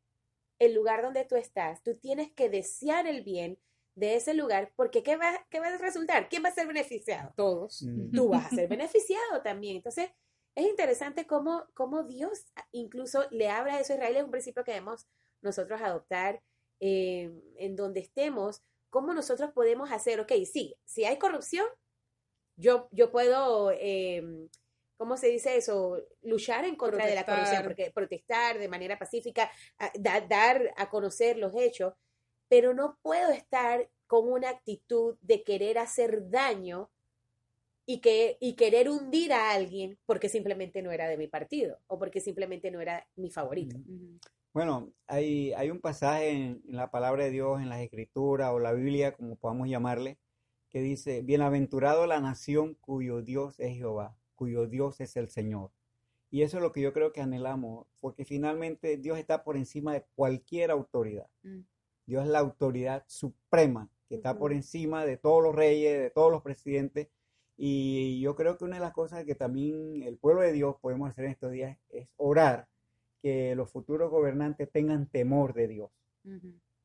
el 0.58 0.74
lugar 0.74 1.04
donde 1.04 1.25
tú 1.25 1.36
estás, 1.36 1.84
tú 1.84 1.96
tienes 1.96 2.32
que 2.34 2.50
desear 2.50 3.06
el 3.06 3.24
bien 3.24 3.60
de 3.94 4.15
ese 4.15 4.34
lugar, 4.34 4.74
porque 4.75 5.04
¿qué 5.04 5.15
va, 5.15 5.46
qué 5.50 5.60
va 5.60 5.68
a 5.68 5.77
resultar? 5.77 6.27
¿Quién 6.27 6.44
va 6.44 6.50
a 6.50 6.54
ser 6.54 6.68
beneficiado? 6.68 7.34
Todos. 7.36 7.86
Tú 8.13 8.30
vas 8.30 8.48
a 8.48 8.56
ser 8.56 8.68
beneficiado 8.68 9.42
también. 9.42 9.77
Entonces, 9.77 10.10
es 10.56 10.66
interesante 10.66 11.28
cómo, 11.28 11.66
cómo 11.74 12.04
Dios 12.04 12.46
incluso 12.72 13.26
le 13.32 13.50
habla 13.50 13.76
a 13.76 13.80
eso 13.82 13.94
a 13.94 13.98
Israel, 13.98 14.18
es 14.18 14.24
un 14.24 14.32
principio 14.32 14.64
que 14.64 14.72
debemos 14.72 15.08
nosotros 15.42 15.82
adoptar 15.82 16.42
eh, 16.80 17.32
en 17.58 17.76
donde 17.76 18.00
estemos, 18.00 18.64
cómo 18.90 19.14
nosotros 19.14 19.52
podemos 19.52 19.92
hacer, 19.92 20.20
ok, 20.22 20.32
sí, 20.52 20.76
si 20.86 21.04
hay 21.04 21.18
corrupción, 21.18 21.68
yo, 22.58 22.88
yo 22.92 23.12
puedo, 23.12 23.72
eh, 23.72 24.24
¿cómo 24.98 25.18
se 25.18 25.28
dice 25.28 25.58
eso? 25.58 26.02
Luchar 26.22 26.64
en 26.64 26.78
contra 26.78 27.06
de 27.06 27.16
la 27.16 27.26
corrupción, 27.26 27.64
porque 27.64 27.92
protestar 27.92 28.58
de 28.58 28.70
manera 28.70 28.98
pacífica, 28.98 29.52
dar 30.00 30.74
a 30.78 30.90
conocer 30.90 31.38
los 31.38 31.54
hechos, 31.54 31.94
pero 32.48 32.74
no 32.74 32.98
puedo 33.02 33.32
estar 33.32 33.90
con 34.08 34.32
una 34.32 34.50
actitud 34.50 35.18
de 35.22 35.44
querer 35.44 35.78
hacer 35.78 36.30
daño 36.30 36.92
y, 37.86 38.00
que, 38.00 38.38
y 38.39 38.54
querer 38.56 38.89
hundir 38.89 39.34
a 39.34 39.51
alguien 39.51 39.98
porque 40.06 40.30
simplemente 40.30 40.82
no 40.82 40.92
era 40.92 41.08
de 41.08 41.18
mi 41.18 41.27
partido 41.27 41.80
o 41.88 42.00
porque 42.00 42.20
simplemente 42.20 42.72
no 42.72 42.82
era 42.82 43.08
mi 43.15 43.30
favorito. 43.30 43.77
Bueno, 44.54 44.92
hay, 45.08 45.51
hay 45.54 45.70
un 45.70 45.82
pasaje 45.82 46.30
en, 46.30 46.62
la 46.68 46.89
palabra 46.89 47.25
de 47.25 47.32
Dios, 47.32 47.62
en 47.62 47.70
las 47.70 47.82
escrituras 47.82 48.51
o 48.51 48.60
la 48.60 48.74
Biblia, 48.74 49.13
como 49.13 49.36
podamos 49.36 49.68
llamarle, 49.68 50.18
que 50.70 50.82
dice, 50.82 51.22
bienaventurado 51.22 52.08
la 52.08 52.20
nación 52.20 52.75
cuyo 52.80 53.22
Dios 53.22 53.60
es 53.60 53.75
Jehová, 53.75 54.18
cuyo 54.36 54.68
Dios 54.68 55.01
es 55.01 55.15
el 55.18 55.30
Señor. 55.30 55.72
Y 56.32 56.42
eso 56.42 56.58
es 56.58 56.63
lo 56.63 56.72
que 56.72 56.82
yo 56.82 56.94
creo 56.94 57.13
que 57.13 57.22
anhelamos, 57.22 57.86
porque 58.00 58.25
finalmente 58.25 58.98
Dios 58.98 59.18
está 59.18 59.44
por 59.44 59.58
encima 59.58 59.94
de 59.94 60.06
cualquier 60.15 60.72
autoridad. 60.72 61.27
Mm. 61.44 61.62
Dios 62.06 62.24
es 62.24 62.30
la 62.30 62.39
autoridad 62.39 63.04
suprema, 63.08 63.89
que 64.08 64.15
está 64.15 64.38
por 64.38 64.54
encima 64.54 65.06
de 65.06 65.18
todos 65.18 65.42
los 65.42 65.56
reyes, 65.56 66.00
de 66.00 66.10
todos 66.12 66.32
los 66.32 66.42
presidentes, 66.42 67.10
y 67.58 68.20
yo 68.20 68.36
creo 68.36 68.58
que 68.58 68.66
una 68.66 68.76
de 68.76 68.82
las 68.82 68.94
cosas 68.94 69.24
que 69.24 69.36
también 69.36 70.04
el 70.04 70.18
pueblo 70.18 70.42
de 70.42 70.52
Dios 70.52 70.76
podemos 70.82 71.10
hacer 71.10 71.26
en 71.26 71.32
estos 71.32 71.52
días 71.52 71.78
es 71.90 72.08
orar 72.18 72.68
que 73.22 73.56
los 73.56 73.72
futuros 73.72 74.12
gobernantes 74.12 74.70
tengan 74.72 75.08
temor 75.08 75.54
de 75.54 75.68
Dios. 75.68 75.90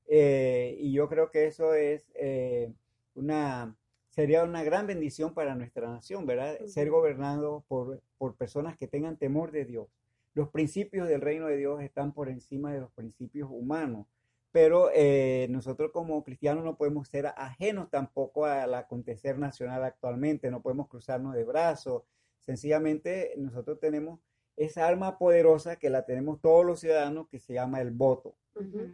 Eh, 0.07 0.77
y 0.81 0.93
yo 0.93 1.09
creo 1.09 1.31
que 1.31 1.47
eso 1.47 1.75
es 1.75 2.11
eh, 2.15 2.73
una, 3.15 3.77
sería 4.11 4.45
una 4.45 4.63
gran 4.63 4.87
bendición 4.87 5.35
para 5.35 5.55
nuestra 5.55 5.91
nación, 5.91 6.27
¿verdad? 6.27 6.59
Ser 6.67 6.91
gobernado 6.91 7.65
por, 7.69 8.01
por 8.17 8.37
personas 8.37 8.77
que 8.77 8.87
tengan 8.87 9.17
temor 9.17 9.51
de 9.51 9.65
Dios. 9.65 9.89
Los 10.35 10.49
principios 10.51 11.09
del 11.09 11.21
reino 11.21 11.47
de 11.47 11.57
Dios 11.57 11.83
están 11.83 12.13
por 12.13 12.29
encima 12.29 12.73
de 12.73 12.81
los 12.81 12.93
principios 12.93 13.49
humanos 13.51 14.07
pero 14.53 14.91
eh, 14.93 15.47
nosotros 15.51 15.93
como 15.93 16.25
cristianos 16.25 16.65
no 16.65 16.77
podemos 16.77 17.09
ser 17.09 17.27
ajenos 17.37 17.89
tampoco 17.91 18.47
al 18.47 18.75
acontecer 18.75 19.39
nacional 19.39 19.85
actualmente, 19.85 20.51
no 20.51 20.63
podemos 20.63 20.89
cruzarnos 20.89 21.35
de 21.35 21.45
brazos, 21.45 22.03
sencillamente 22.45 23.33
nosotros 23.37 23.79
tenemos 23.79 24.21
esa 24.57 24.87
arma 24.87 25.19
poderosa 25.19 25.77
que 25.77 25.91
la 25.91 26.05
tenemos 26.05 26.41
todos 26.41 26.67
los 26.67 26.81
ciudadanos 26.81 27.29
que 27.29 27.39
se 27.39 27.55
llama 27.55 27.81
el 27.81 27.93
voto. 27.93 28.37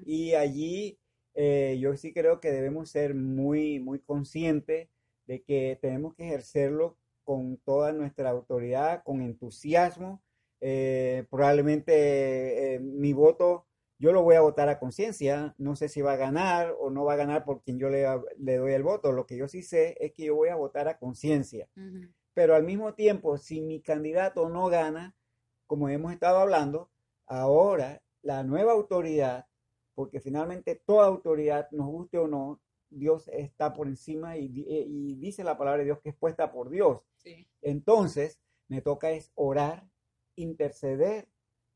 Y 0.05 0.35
allí 0.35 0.99
eh, 1.35 1.79
yo 1.81 1.97
sí 1.97 2.13
creo 2.13 2.39
que 2.39 2.53
debemos 2.53 2.91
ser 2.91 3.15
muy, 3.15 3.81
muy 3.81 3.99
conscientes 3.99 4.89
de 5.27 5.43
que 5.43 5.77
tenemos 5.81 6.15
que 6.15 6.25
ejercerlo 6.25 6.97
con 7.25 7.57
toda 7.57 7.93
nuestra 7.93 8.31
autoridad, 8.31 9.03
con 9.03 9.23
entusiasmo. 9.23 10.23
Eh, 10.61 11.25
probablemente 11.31 12.79
mi 12.81 13.13
voto 13.13 13.67
yo 13.99 14.13
lo 14.13 14.23
voy 14.23 14.35
a 14.35 14.43
votar 14.43 14.69
a 14.69 14.79
conciencia, 14.79 15.55
no 15.59 15.75
sé 15.75 15.89
si 15.89 16.03
va 16.03 16.13
a 16.13 16.17
ganar 16.17 16.75
o 16.79 16.91
no 16.91 17.05
va 17.05 17.15
a 17.15 17.17
ganar 17.17 17.45
por 17.45 17.63
quien 17.63 17.79
yo 17.79 17.89
le, 17.89 18.05
doy 18.37 18.73
el 18.73 18.83
voto, 18.83 19.13
lo 19.13 19.27
que 19.27 19.37
yo 19.37 19.49
sí 19.49 19.63
sé 19.63 19.97
es 20.01 20.13
que 20.13 20.25
yo 20.25 20.35
voy 20.35 20.51
a 20.51 20.57
votar 20.57 20.89
a 20.89 20.99
conciencia. 20.99 21.69
Pero 22.35 22.55
al 22.55 22.65
mismo 22.65 22.95
tiempo, 22.95 23.39
si 23.39 23.63
mi 23.63 23.81
candidato 23.81 24.49
no 24.51 24.67
gana, 24.67 25.17
como 25.67 25.89
hemos 25.89 26.13
estado 26.13 26.39
hablando, 26.39 26.91
ahora 27.27 28.03
la 28.23 28.45
nueva 28.45 28.73
autoridad, 28.73 29.47
porque 29.95 30.21
finalmente 30.21 30.81
toda 30.85 31.07
autoridad, 31.07 31.69
nos 31.71 31.87
guste 31.87 32.19
o 32.19 32.29
no, 32.29 32.61
Dios 32.91 33.29
está 33.29 33.73
por 33.73 33.89
encima 33.89 34.37
y, 34.37 34.49
dice 35.17 35.43
la 35.43 35.57
palabra 35.57 35.79
de 35.79 35.85
Dios 35.87 36.01
que 36.01 36.11
es 36.11 36.17
puesta 36.17 36.53
por 36.53 36.69
Dios. 36.69 37.01
Entonces, 37.63 38.39
me 38.69 38.83
toca 38.83 39.11
es 39.11 39.33
orar, 39.35 39.89
interceder 40.37 41.29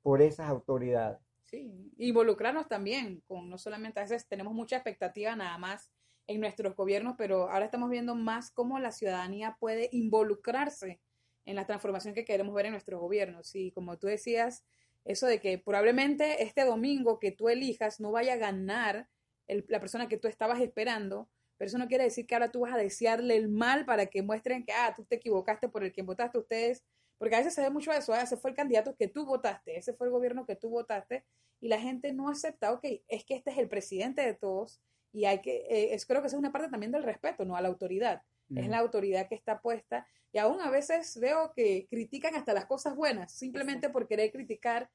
por 0.03 0.23
esas 0.23 0.49
autoridades. 0.49 1.30
Sí, 1.51 1.93
involucrarnos 1.99 2.69
también, 2.69 3.23
con 3.27 3.51
no 3.51 3.59
solamente 3.59 3.99
a 3.99 4.05
veces 4.05 4.29
tenemos 4.29 4.55
mucha 4.55 4.77
expectativa 4.77 5.35
nada 5.35 5.59
más 5.59 5.91
en 6.29 6.41
nuestros 6.41 6.77
gobiernos, 6.77 7.17
pero 7.19 7.51
ahora 7.51 7.65
estamos 7.65 7.91
viendo 7.91 8.15
más 8.15 8.53
cómo 8.53 8.79
la 8.79 8.93
ciudadanía 8.93 9.57
puede 9.59 9.89
involucrarse 9.91 11.01
en 11.45 11.57
la 11.57 11.67
transformación 11.67 12.15
que 12.15 12.25
queremos 12.25 12.55
ver 12.55 12.67
en 12.67 12.73
nuestros 12.73 13.01
gobiernos. 13.01 13.53
Y 13.57 13.73
como 13.73 13.99
tú 13.99 14.07
decías, 14.07 14.65
eso 15.05 15.27
de 15.27 15.41
que 15.41 15.59
probablemente 15.59 16.45
este 16.45 16.65
domingo 16.65 17.19
que 17.19 17.33
tú 17.33 17.49
elijas 17.49 17.99
no 17.99 18.13
vaya 18.13 18.35
a 18.35 18.37
ganar 18.37 19.09
la 19.49 19.81
persona 19.81 20.07
que 20.07 20.19
tú 20.19 20.29
estabas 20.29 20.61
esperando, 20.61 21.29
pero 21.57 21.67
eso 21.67 21.79
no 21.79 21.89
quiere 21.89 22.05
decir 22.05 22.27
que 22.29 22.37
ahora 22.37 22.53
tú 22.53 22.61
vas 22.61 22.75
a 22.75 22.79
desearle 22.79 23.37
el 23.37 23.49
mal 23.49 23.85
para 23.85 24.07
que 24.07 24.23
muestren 24.23 24.65
que, 24.65 24.73
ah, 24.73 24.95
tú 24.95 25.05
te 25.05 25.17
equivocaste 25.17 25.69
por 25.69 25.83
el 25.83 25.93
que 25.93 26.03
votaste 26.03 26.39
ustedes 26.39 26.85
porque 27.21 27.35
a 27.35 27.39
veces 27.41 27.53
se 27.53 27.61
ve 27.61 27.69
mucho 27.69 27.93
eso, 27.93 28.15
¿eh? 28.15 28.23
ese 28.23 28.39
fue 28.39 28.49
el 28.49 28.57
candidato 28.57 28.97
que 28.97 29.07
tú 29.07 29.27
votaste, 29.27 29.77
ese 29.77 29.93
fue 29.93 30.07
el 30.07 30.11
gobierno 30.11 30.47
que 30.47 30.57
tú 30.57 30.71
votaste, 30.71 31.23
y 31.61 31.69
la 31.69 31.79
gente 31.79 32.15
no 32.15 32.31
acepta, 32.31 32.73
ok, 32.73 32.83
es 33.09 33.27
que 33.27 33.35
este 33.35 33.51
es 33.51 33.59
el 33.59 33.69
presidente 33.69 34.23
de 34.23 34.33
todos, 34.33 34.81
y 35.13 35.27
hay 35.27 35.43
que, 35.43 35.67
eh, 35.69 35.93
es, 35.93 36.07
creo 36.07 36.23
que 36.23 36.29
esa 36.29 36.37
es 36.37 36.41
una 36.41 36.51
parte 36.51 36.71
también 36.71 36.93
del 36.93 37.03
respeto, 37.03 37.45
¿no? 37.45 37.57
A 37.57 37.61
la 37.61 37.69
autoridad. 37.69 38.23
Es 38.57 38.69
la 38.69 38.79
autoridad 38.79 39.29
que 39.29 39.35
está 39.35 39.61
puesta, 39.61 40.07
y 40.33 40.39
aún 40.39 40.63
a 40.63 40.71
veces 40.71 41.21
veo 41.21 41.53
que 41.55 41.87
critican 41.91 42.35
hasta 42.37 42.55
las 42.55 42.65
cosas 42.65 42.97
buenas, 42.97 43.33
simplemente 43.33 43.91
por 43.91 44.09
querer 44.09 44.33
criticar. 44.33 44.91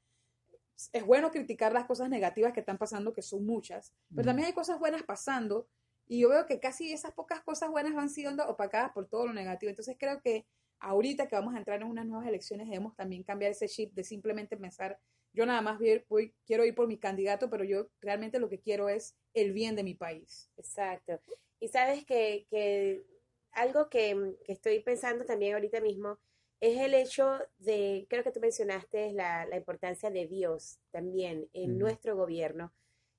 Es 0.93 1.05
bueno 1.05 1.29
criticar 1.29 1.73
las 1.73 1.85
cosas 1.85 2.09
negativas 2.09 2.53
que 2.53 2.61
están 2.61 2.79
pasando, 2.79 3.13
que 3.13 3.21
son 3.21 3.45
muchas, 3.45 3.93
pero 4.09 4.25
también 4.25 4.47
hay 4.47 4.53
cosas 4.53 4.79
buenas 4.79 5.03
pasando 5.03 5.67
Y 6.07 6.21
yo 6.21 6.29
veo 6.29 6.47
que 6.47 6.59
casi 6.59 6.91
esas 6.91 7.13
pocas 7.13 7.41
cosas 7.41 7.69
buenas 7.69 7.93
van 7.93 8.09
siendo 8.09 8.43
opacadas 8.47 8.91
por 8.93 9.07
todo 9.07 9.27
lo 9.27 9.33
negativo. 9.33 9.69
Entonces 9.69 9.95
creo 9.97 10.21
que 10.21 10.45
ahorita 10.79 11.27
que 11.27 11.35
vamos 11.35 11.55
a 11.55 11.57
entrar 11.57 11.81
en 11.81 11.87
unas 11.87 12.05
nuevas 12.05 12.27
elecciones 12.27 12.67
debemos 12.67 12.95
también 12.95 13.23
cambiar 13.23 13.51
ese 13.51 13.67
chip 13.67 13.93
de 13.93 14.03
simplemente 14.03 14.57
pensar, 14.57 14.99
yo 15.33 15.45
nada 15.45 15.61
más 15.61 15.79
voy, 16.07 16.33
quiero 16.45 16.65
ir 16.65 16.75
por 16.75 16.87
mi 16.87 16.97
candidato, 16.97 17.49
pero 17.49 17.63
yo 17.63 17.87
realmente 17.99 18.39
lo 18.39 18.49
que 18.49 18.59
quiero 18.59 18.89
es 18.89 19.15
el 19.33 19.51
bien 19.51 19.75
de 19.75 19.83
mi 19.83 19.93
país. 19.93 20.49
Exacto. 20.57 21.19
Y 21.59 21.67
sabes 21.67 22.05
que, 22.05 22.47
que 22.49 23.03
algo 23.51 23.89
que, 23.89 24.35
que 24.45 24.53
estoy 24.53 24.79
pensando 24.81 25.25
también 25.25 25.53
ahorita 25.53 25.81
mismo 25.81 26.19
es 26.61 26.79
el 26.79 26.93
hecho 26.93 27.39
de, 27.57 28.07
creo 28.09 28.23
que 28.23 28.31
tú 28.31 28.39
mencionaste 28.39 29.11
la, 29.11 29.45
la 29.45 29.57
importancia 29.57 30.09
de 30.09 30.27
Dios 30.27 30.79
también 30.91 31.49
en 31.53 31.77
nuestro 31.77 32.15
gobierno. 32.15 32.73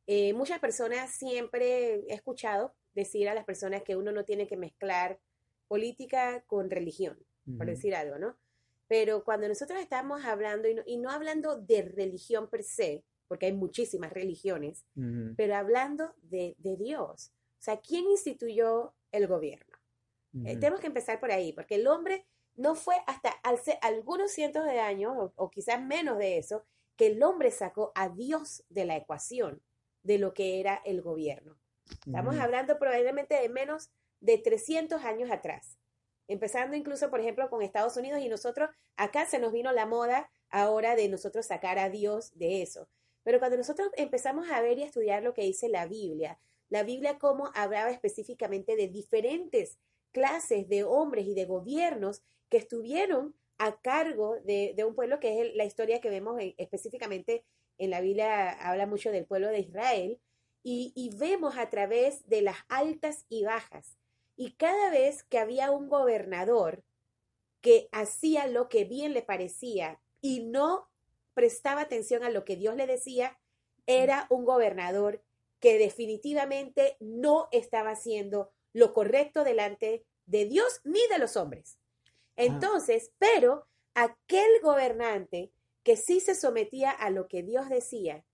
Eh, 0.06 0.32
muchas 0.32 0.60
personas 0.60 1.10
siempre 1.10 1.96
he 2.08 2.14
escuchado 2.14 2.74
decir 2.94 3.28
a 3.28 3.34
las 3.34 3.44
personas 3.44 3.82
que 3.82 3.96
uno 3.96 4.12
no 4.12 4.24
tiene 4.24 4.46
que 4.46 4.56
mezclar 4.56 5.20
política 5.68 6.44
con 6.46 6.70
religión, 6.70 7.18
por 7.56 7.66
decir 7.66 7.94
algo, 7.94 8.18
¿no? 8.18 8.36
Pero 8.88 9.24
cuando 9.24 9.48
nosotros 9.48 9.80
estamos 9.80 10.24
hablando, 10.24 10.68
y 10.68 10.74
no, 10.74 10.82
y 10.86 10.96
no, 10.96 11.10
hablando 11.10 11.56
de 11.56 11.82
religión 11.82 12.48
per 12.48 12.62
se, 12.62 13.04
porque 13.28 13.46
hay 13.46 13.52
muchísimas 13.52 14.12
religiones, 14.12 14.84
pero 15.36 15.56
hablando 15.56 16.14
de, 16.22 16.54
de, 16.58 16.76
Dios. 16.76 17.32
O 17.58 17.62
sea, 17.62 17.80
¿quién 17.80 18.04
instituyó 18.08 18.94
el 19.10 19.26
gobierno? 19.26 19.76
Eh, 20.44 20.56
tenemos 20.56 20.80
que 20.80 20.86
empezar 20.88 21.18
por 21.18 21.30
ahí, 21.30 21.52
porque 21.52 21.76
el 21.76 21.86
hombre 21.86 22.26
no 22.56 22.74
fue 22.74 22.94
hasta 23.06 23.30
hace 23.42 23.78
algunos 23.82 24.32
cientos 24.32 24.64
de 24.64 24.80
años, 24.80 25.32
o, 25.34 25.50
quizás 25.50 25.82
menos 25.82 26.18
de 26.18 26.38
eso, 26.38 26.64
que 26.96 27.08
el 27.08 27.22
hombre 27.22 27.50
sacó 27.50 27.92
a 27.94 28.08
Dios 28.08 28.64
de 28.68 28.84
la 28.84 28.96
ecuación 28.96 29.62
de 30.02 30.18
lo 30.18 30.34
que 30.34 30.60
era 30.60 30.80
el 30.84 31.02
gobierno. 31.02 31.56
Estamos 32.06 32.36
hablando 32.38 32.78
probablemente 32.78 33.34
de 33.40 33.48
menos 33.48 33.90
de 34.20 34.38
300 34.38 35.04
años 35.04 35.30
atrás, 35.30 35.78
empezando 36.28 36.76
incluso, 36.76 37.10
por 37.10 37.20
ejemplo, 37.20 37.48
con 37.50 37.62
Estados 37.62 37.96
Unidos 37.96 38.20
y 38.20 38.28
nosotros, 38.28 38.70
acá 38.96 39.26
se 39.26 39.38
nos 39.38 39.52
vino 39.52 39.72
la 39.72 39.86
moda 39.86 40.30
ahora 40.50 40.96
de 40.96 41.08
nosotros 41.08 41.46
sacar 41.46 41.78
a 41.78 41.90
Dios 41.90 42.36
de 42.38 42.62
eso. 42.62 42.88
Pero 43.22 43.38
cuando 43.38 43.56
nosotros 43.56 43.88
empezamos 43.96 44.48
a 44.50 44.60
ver 44.60 44.78
y 44.78 44.82
a 44.82 44.86
estudiar 44.86 45.22
lo 45.22 45.34
que 45.34 45.42
dice 45.42 45.68
la 45.68 45.86
Biblia, 45.86 46.38
la 46.68 46.82
Biblia 46.82 47.18
cómo 47.18 47.50
hablaba 47.54 47.90
específicamente 47.90 48.76
de 48.76 48.88
diferentes 48.88 49.78
clases 50.12 50.68
de 50.68 50.84
hombres 50.84 51.26
y 51.26 51.34
de 51.34 51.44
gobiernos 51.44 52.22
que 52.48 52.56
estuvieron 52.56 53.34
a 53.58 53.80
cargo 53.80 54.36
de, 54.44 54.74
un 54.86 54.94
pueblo 54.94 55.20
que 55.20 55.40
es 55.40 55.54
la 55.54 55.64
historia 55.64 56.00
que 56.00 56.10
vemos 56.10 56.40
específicamente 56.56 57.44
en 57.78 57.90
la 57.90 58.00
Biblia, 58.00 58.50
habla 58.52 58.86
mucho 58.86 59.10
del 59.10 59.26
pueblo 59.26 59.48
de 59.48 59.60
Israel, 59.60 60.20
y, 60.62 60.92
y 60.94 61.10
vemos 61.16 61.56
a 61.58 61.70
través 61.70 62.26
de 62.28 62.42
las 62.42 62.56
altas 62.68 63.24
y 63.28 63.44
bajas. 63.44 63.96
Y 64.36 64.52
cada 64.52 64.90
vez 64.90 65.24
que 65.24 65.38
había 65.38 65.70
un 65.70 65.88
gobernador 65.88 66.84
que 67.60 67.88
hacía 67.90 68.46
lo 68.46 68.68
que 68.68 68.84
bien 68.84 69.12
le 69.12 69.22
parecía 69.22 70.00
y 70.20 70.44
no 70.44 70.88
prestaba 71.34 71.82
atención 71.82 72.22
a 72.22 72.30
lo 72.30 72.44
que 72.44 72.56
Dios 72.56 72.76
le 72.76 72.86
decía, 72.86 73.38
era 73.86 74.26
un 74.30 74.44
gobernador 74.44 75.22
que 75.60 75.78
definitivamente 75.78 76.96
no 77.00 77.48
estaba 77.50 77.90
haciendo 77.90 78.52
lo 78.72 78.92
correcto 78.92 79.42
delante 79.42 80.04
de 80.26 80.44
Dios 80.44 80.80
ni 80.84 81.00
de 81.08 81.18
los 81.18 81.36
hombres. 81.36 81.78
Entonces, 82.36 83.12
pero 83.18 83.66
aquel 83.94 84.60
gobernante 84.62 85.50
que 85.82 85.96
sí 85.96 86.20
se 86.20 86.34
sometía 86.34 86.90
a 86.90 87.10
lo 87.10 87.28
que 87.28 87.42
Dios 87.42 87.68
decía, 87.68 88.24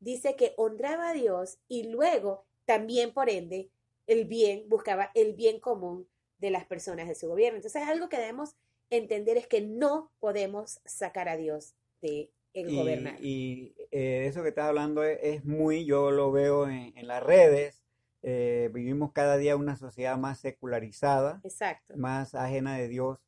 dice 0.00 0.34
que 0.34 0.54
honraba 0.56 1.10
a 1.10 1.12
Dios 1.14 1.58
y 1.68 1.84
luego 1.84 2.46
también, 2.64 3.12
por 3.12 3.30
ende, 3.30 3.70
el 4.06 4.26
bien, 4.26 4.68
buscaba 4.68 5.10
el 5.14 5.34
bien 5.34 5.60
común 5.60 6.08
de 6.38 6.50
las 6.50 6.64
personas 6.64 7.08
de 7.08 7.14
su 7.14 7.28
gobierno. 7.28 7.56
Entonces, 7.56 7.82
algo 7.82 8.08
que 8.08 8.18
debemos 8.18 8.56
entender 8.90 9.36
es 9.36 9.46
que 9.46 9.60
no 9.60 10.12
podemos 10.20 10.80
sacar 10.84 11.28
a 11.28 11.36
Dios 11.36 11.74
de 12.00 12.30
el 12.52 12.74
gobernar. 12.74 13.22
Y 13.22 13.74
eh, 13.90 14.26
eso 14.26 14.42
que 14.42 14.48
estás 14.48 14.66
hablando 14.66 15.02
es, 15.02 15.44
muy, 15.44 15.84
yo 15.84 16.10
lo 16.10 16.32
veo 16.32 16.68
en, 16.68 17.06
las 17.06 17.22
redes, 17.22 17.82
eh, 18.22 18.70
vivimos 18.72 19.12
cada 19.12 19.36
día 19.36 19.56
una 19.56 19.76
sociedad 19.76 20.16
más 20.16 20.40
secularizada, 20.40 21.40
Exacto. 21.44 21.94
más 21.96 22.34
ajena 22.34 22.76
de 22.76 22.88
Dios. 22.88 23.18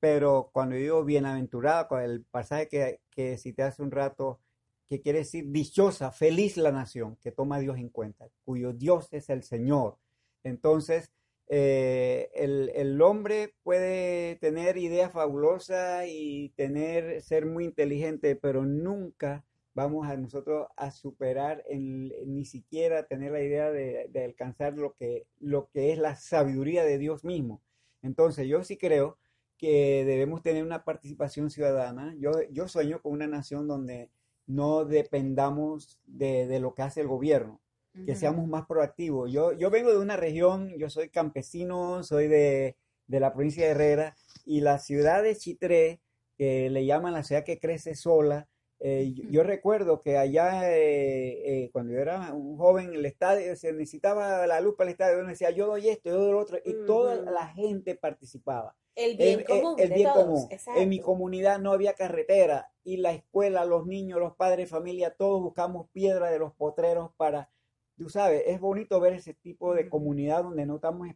Pero 0.00 0.50
cuando 0.52 0.76
digo 0.76 1.04
bienaventurada, 1.04 1.88
con 1.88 2.02
el 2.02 2.24
pasaje 2.24 2.68
que, 2.68 3.00
que 3.10 3.36
cité 3.36 3.64
hace 3.64 3.82
un 3.82 3.90
rato, 3.90 4.40
que 4.88 5.02
quiere 5.02 5.18
decir 5.18 5.44
dichosa, 5.48 6.10
feliz 6.10 6.56
la 6.56 6.72
nación 6.72 7.16
que 7.16 7.30
toma 7.30 7.56
a 7.56 7.60
Dios 7.60 7.76
en 7.76 7.90
cuenta, 7.90 8.28
cuyo 8.44 8.72
Dios 8.72 9.12
es 9.12 9.28
el 9.28 9.42
Señor. 9.42 9.98
Entonces, 10.44 11.10
eh, 11.48 12.30
el, 12.34 12.70
el, 12.74 13.00
hombre 13.00 13.54
puede 13.62 14.36
tener 14.36 14.76
ideas 14.76 15.12
fabulosas 15.12 16.04
y 16.08 16.50
tener, 16.56 17.22
ser 17.22 17.46
muy 17.46 17.64
inteligente, 17.64 18.36
pero 18.36 18.64
nunca 18.66 19.44
vamos 19.74 20.08
a 20.08 20.16
nosotros 20.16 20.66
a 20.76 20.90
superar, 20.90 21.64
en, 21.68 22.12
ni 22.26 22.44
siquiera 22.44 23.04
tener 23.06 23.32
la 23.32 23.42
idea 23.42 23.70
de, 23.70 24.08
de, 24.10 24.24
alcanzar 24.24 24.74
lo 24.74 24.94
que, 24.94 25.26
lo 25.40 25.68
que 25.70 25.92
es 25.92 25.98
la 25.98 26.16
sabiduría 26.16 26.84
de 26.84 26.98
Dios 26.98 27.24
mismo. 27.24 27.62
Entonces, 28.02 28.46
yo 28.46 28.62
sí 28.64 28.76
creo 28.76 29.18
que 29.56 30.04
debemos 30.04 30.42
tener 30.42 30.64
una 30.64 30.84
participación 30.84 31.50
ciudadana. 31.50 32.14
Yo, 32.18 32.32
yo 32.50 32.68
sueño 32.68 33.00
con 33.02 33.12
una 33.12 33.26
nación 33.26 33.68
donde 33.68 34.10
no 34.46 34.84
dependamos 34.84 35.98
de, 36.06 36.46
de 36.46 36.60
lo 36.60 36.74
que 36.74 36.82
hace 36.82 37.00
el 37.00 37.08
gobierno, 37.08 37.60
que 38.06 38.16
seamos 38.16 38.46
más 38.46 38.66
proactivos. 38.66 39.30
Yo, 39.30 39.52
yo 39.52 39.70
vengo 39.70 39.90
de 39.90 39.98
una 39.98 40.16
región, 40.16 40.70
yo 40.78 40.90
soy 40.90 41.08
campesino, 41.08 42.02
soy 42.02 42.28
de, 42.28 42.76
de 43.06 43.20
la 43.20 43.32
provincia 43.32 43.64
de 43.64 43.70
Herrera, 43.70 44.16
y 44.44 44.60
la 44.60 44.78
ciudad 44.78 45.22
de 45.22 45.36
Chitré, 45.36 46.00
que 46.36 46.70
le 46.70 46.86
llaman 46.86 47.12
la 47.12 47.24
ciudad 47.24 47.44
que 47.44 47.58
crece 47.58 47.94
sola, 47.94 48.48
eh, 48.80 49.12
yo, 49.30 49.42
recuerdo 49.42 50.00
que 50.00 50.16
allá, 50.16 50.70
eh, 50.72 51.64
eh, 51.64 51.70
cuando 51.72 51.92
yo 51.92 51.98
era 51.98 52.32
un 52.32 52.56
joven, 52.56 52.94
el 52.94 53.04
estadio 53.06 53.56
se 53.56 53.72
necesitaba 53.72 54.46
la 54.46 54.60
luz 54.60 54.76
para 54.76 54.88
el 54.88 54.92
estadio. 54.92 55.18
Uno 55.18 55.28
decía, 55.28 55.50
yo 55.50 55.66
doy 55.66 55.88
esto, 55.88 56.10
yo 56.10 56.20
doy 56.20 56.32
lo 56.32 56.38
otro, 56.38 56.58
y 56.64 56.74
toda 56.86 57.16
la 57.16 57.48
gente 57.48 57.96
participaba. 57.96 58.76
El 58.94 59.16
bien 59.16 59.44
común. 59.44 59.74
El, 59.78 59.92
bien 59.92 60.10
común. 60.10 60.48
En 60.76 60.88
mi 60.88 61.00
comunidad 61.00 61.58
no 61.58 61.72
había 61.72 61.94
carretera 61.94 62.72
y 62.84 62.98
la 62.98 63.12
escuela, 63.12 63.64
los 63.64 63.86
niños, 63.86 64.18
los 64.18 64.34
padres, 64.34 64.70
familia, 64.70 65.14
todos 65.14 65.40
buscamos 65.40 65.88
piedra 65.90 66.30
de 66.30 66.38
los 66.38 66.52
potreros 66.54 67.10
para, 67.16 67.50
tú 67.98 68.08
sabes, 68.08 68.44
es 68.46 68.60
bonito 68.60 68.98
ver 69.00 69.12
ese 69.12 69.34
tipo 69.34 69.74
de 69.74 69.88
comunidad 69.88 70.44
donde 70.44 70.64
no 70.64 70.76
estamos 70.76 71.08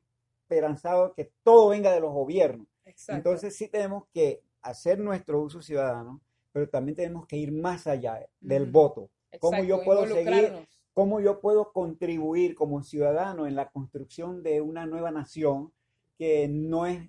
esperanzados 0.42 1.12
que 1.14 1.32
todo 1.42 1.70
venga 1.70 1.92
de 1.92 2.00
los 2.00 2.12
gobiernos. 2.12 2.66
Entonces 3.08 3.56
sí 3.56 3.68
tenemos 3.68 4.04
que 4.12 4.42
hacer 4.60 4.98
nuestro 4.98 5.40
uso 5.40 5.62
ciudadano 5.62 6.20
pero 6.52 6.68
también 6.68 6.94
tenemos 6.94 7.26
que 7.26 7.36
ir 7.36 7.50
más 7.50 7.86
allá 7.86 8.24
del 8.40 8.70
voto. 8.70 9.10
¿Cómo 9.40 9.64
yo 9.64 9.82
puedo 9.82 10.06
seguir? 10.06 10.52
¿Cómo 10.92 11.20
yo 11.20 11.40
puedo 11.40 11.72
contribuir 11.72 12.54
como 12.54 12.82
ciudadano 12.82 13.46
en 13.46 13.56
la 13.56 13.70
construcción 13.70 14.42
de 14.42 14.60
una 14.60 14.84
nueva 14.84 15.10
nación 15.10 15.72
que 16.18 16.48
no 16.48 16.84
es 16.84 17.08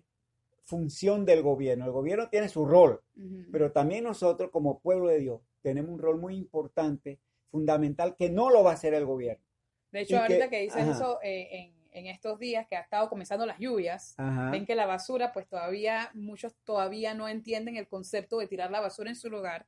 función 0.64 1.26
del 1.26 1.42
gobierno? 1.42 1.86
El 1.86 1.92
gobierno 1.92 2.30
tiene 2.30 2.48
su 2.48 2.66
rol, 2.66 3.02
pero 3.52 3.74
también 3.74 4.06
nosotros 4.06 4.50
como 4.52 4.80
pueblo 4.80 5.10
de 5.10 5.20
Dios 5.20 5.42
tenemos 5.62 5.92
un 5.92 6.00
rol 6.00 6.18
muy 6.18 6.36
importante, 6.36 7.20
fundamental, 7.52 8.16
que 8.16 8.30
no 8.30 8.50
lo 8.50 8.64
va 8.64 8.72
a 8.72 8.76
hacer 8.76 8.94
el 8.94 9.06
gobierno. 9.06 9.44
De 9.94 10.02
hecho, 10.02 10.20
ahorita 10.20 10.50
que, 10.50 10.60
dices 10.60 10.86
eso, 10.88 11.20
eh, 11.24 11.48
en 11.52 11.84
en 11.94 12.08
estos 12.08 12.40
días 12.40 12.68
que 12.68 12.76
ha 12.76 12.82
estado 12.82 13.10
comenzando 13.10 13.46
las 13.46 13.60
lluvias, 13.60 14.16
ven 14.52 14.66
que 14.66 14.76
la 14.76 14.86
basura, 14.86 15.32
pues 15.32 15.48
todavía, 15.48 16.10
muchos 16.14 16.54
todavía 16.64 17.14
no 17.14 17.28
entienden 17.30 17.78
el 17.78 17.88
concepto 17.88 18.40
de 18.40 18.48
tirar 18.48 18.72
la 18.72 18.82
basura 18.82 19.10
en 19.10 19.16
su 19.16 19.30
lugar. 19.30 19.68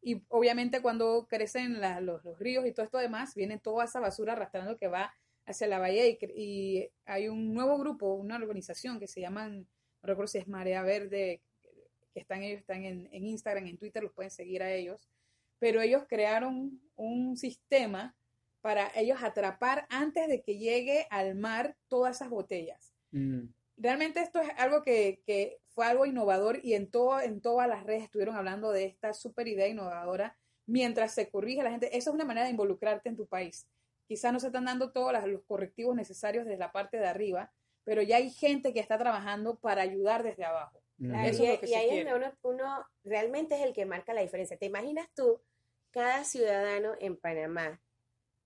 Y 0.00 0.22
obviamente 0.28 0.82
cuando 0.82 1.26
crecen 1.28 1.80
los, 2.06 2.22
ríos 2.38 2.66
y 2.66 2.72
todo 2.72 2.84
esto 2.84 2.98
demás, 2.98 3.34
viene 3.34 3.58
toda 3.58 3.84
esa 3.84 4.00
basura 4.00 4.34
arrastrando 4.34 4.76
que 4.76 4.88
va 4.88 5.14
hacia 5.46 5.66
la 5.66 5.78
bahía 5.78 6.06
y, 6.06 6.90
hay 7.04 7.28
un 7.28 7.52
nuevo 7.52 7.78
grupo, 7.78 8.14
una 8.14 8.36
organización 8.36 8.98
que 8.98 9.08
se 9.08 9.20
llaman, 9.20 9.66
no 10.02 10.06
recuerdo 10.06 10.28
si 10.28 10.38
es 10.38 10.48
Marea 10.48 10.82
Verde, 10.82 11.42
que 12.12 12.20
están 12.20 12.42
ellos 12.42 12.60
están 12.60 12.84
en, 12.84 13.08
en 13.10 13.26
Instagram, 13.26 13.66
en 13.66 13.78
Twitter, 13.78 14.02
los 14.02 14.12
pueden 14.12 14.30
seguir 14.30 14.62
a 14.62 14.72
ellos, 14.72 15.08
pero 15.58 15.80
ellos 15.80 16.04
crearon 16.08 16.80
un 16.96 17.36
sistema 17.36 18.14
para 18.64 18.90
ellos 18.94 19.22
atrapar 19.22 19.86
antes 19.90 20.26
de 20.26 20.40
que 20.40 20.56
llegue 20.56 21.06
al 21.10 21.34
mar 21.34 21.76
todas 21.88 22.16
esas 22.16 22.30
botellas. 22.30 22.94
Mm. 23.10 23.48
Realmente 23.76 24.22
esto 24.22 24.40
es 24.40 24.48
algo 24.56 24.80
que, 24.80 25.20
que, 25.26 25.60
fue 25.68 25.84
algo 25.84 26.06
innovador 26.06 26.60
y 26.62 26.72
en, 26.72 26.90
todo, 26.90 27.20
en 27.20 27.42
todas 27.42 27.68
las 27.68 27.84
redes 27.84 28.04
estuvieron 28.04 28.36
hablando 28.36 28.70
de 28.70 28.84
esta 28.84 29.12
super 29.12 29.48
idea 29.48 29.68
innovadora 29.68 30.38
mientras 30.64 31.12
se 31.12 31.28
corrige 31.28 31.62
la 31.62 31.72
gente. 31.72 31.94
Eso 31.94 32.08
es 32.08 32.14
una 32.14 32.24
manera 32.24 32.46
de 32.46 32.52
involucrarte 32.52 33.10
en 33.10 33.16
tu 33.16 33.26
país. 33.26 33.68
Quizás 34.06 34.32
no 34.32 34.40
se 34.40 34.46
están 34.46 34.64
dando 34.64 34.92
todos 34.92 35.12
los 35.26 35.42
correctivos 35.42 35.94
necesarios 35.94 36.46
desde 36.46 36.58
la 36.58 36.72
parte 36.72 36.96
de 36.96 37.06
arriba, 37.06 37.52
pero 37.82 38.00
ya 38.00 38.16
hay 38.16 38.30
gente 38.30 38.72
que 38.72 38.80
está 38.80 38.96
trabajando 38.96 39.58
para 39.58 39.82
ayudar 39.82 40.22
desde 40.22 40.46
abajo. 40.46 40.80
Mm. 40.96 41.12
y, 41.12 41.74
ahí 41.74 41.98
es 41.98 42.08
donde 42.08 42.32
uno 42.40 42.86
realmente 43.02 43.56
es 43.56 43.60
el 43.60 43.74
que 43.74 43.84
marca 43.84 44.14
la 44.14 44.22
diferencia. 44.22 44.56
¿Te 44.56 44.66
imaginas 44.66 45.06
tú, 45.14 45.42
cada 45.90 46.24
ciudadano 46.24 46.94
en 46.98 47.18
Panamá, 47.18 47.78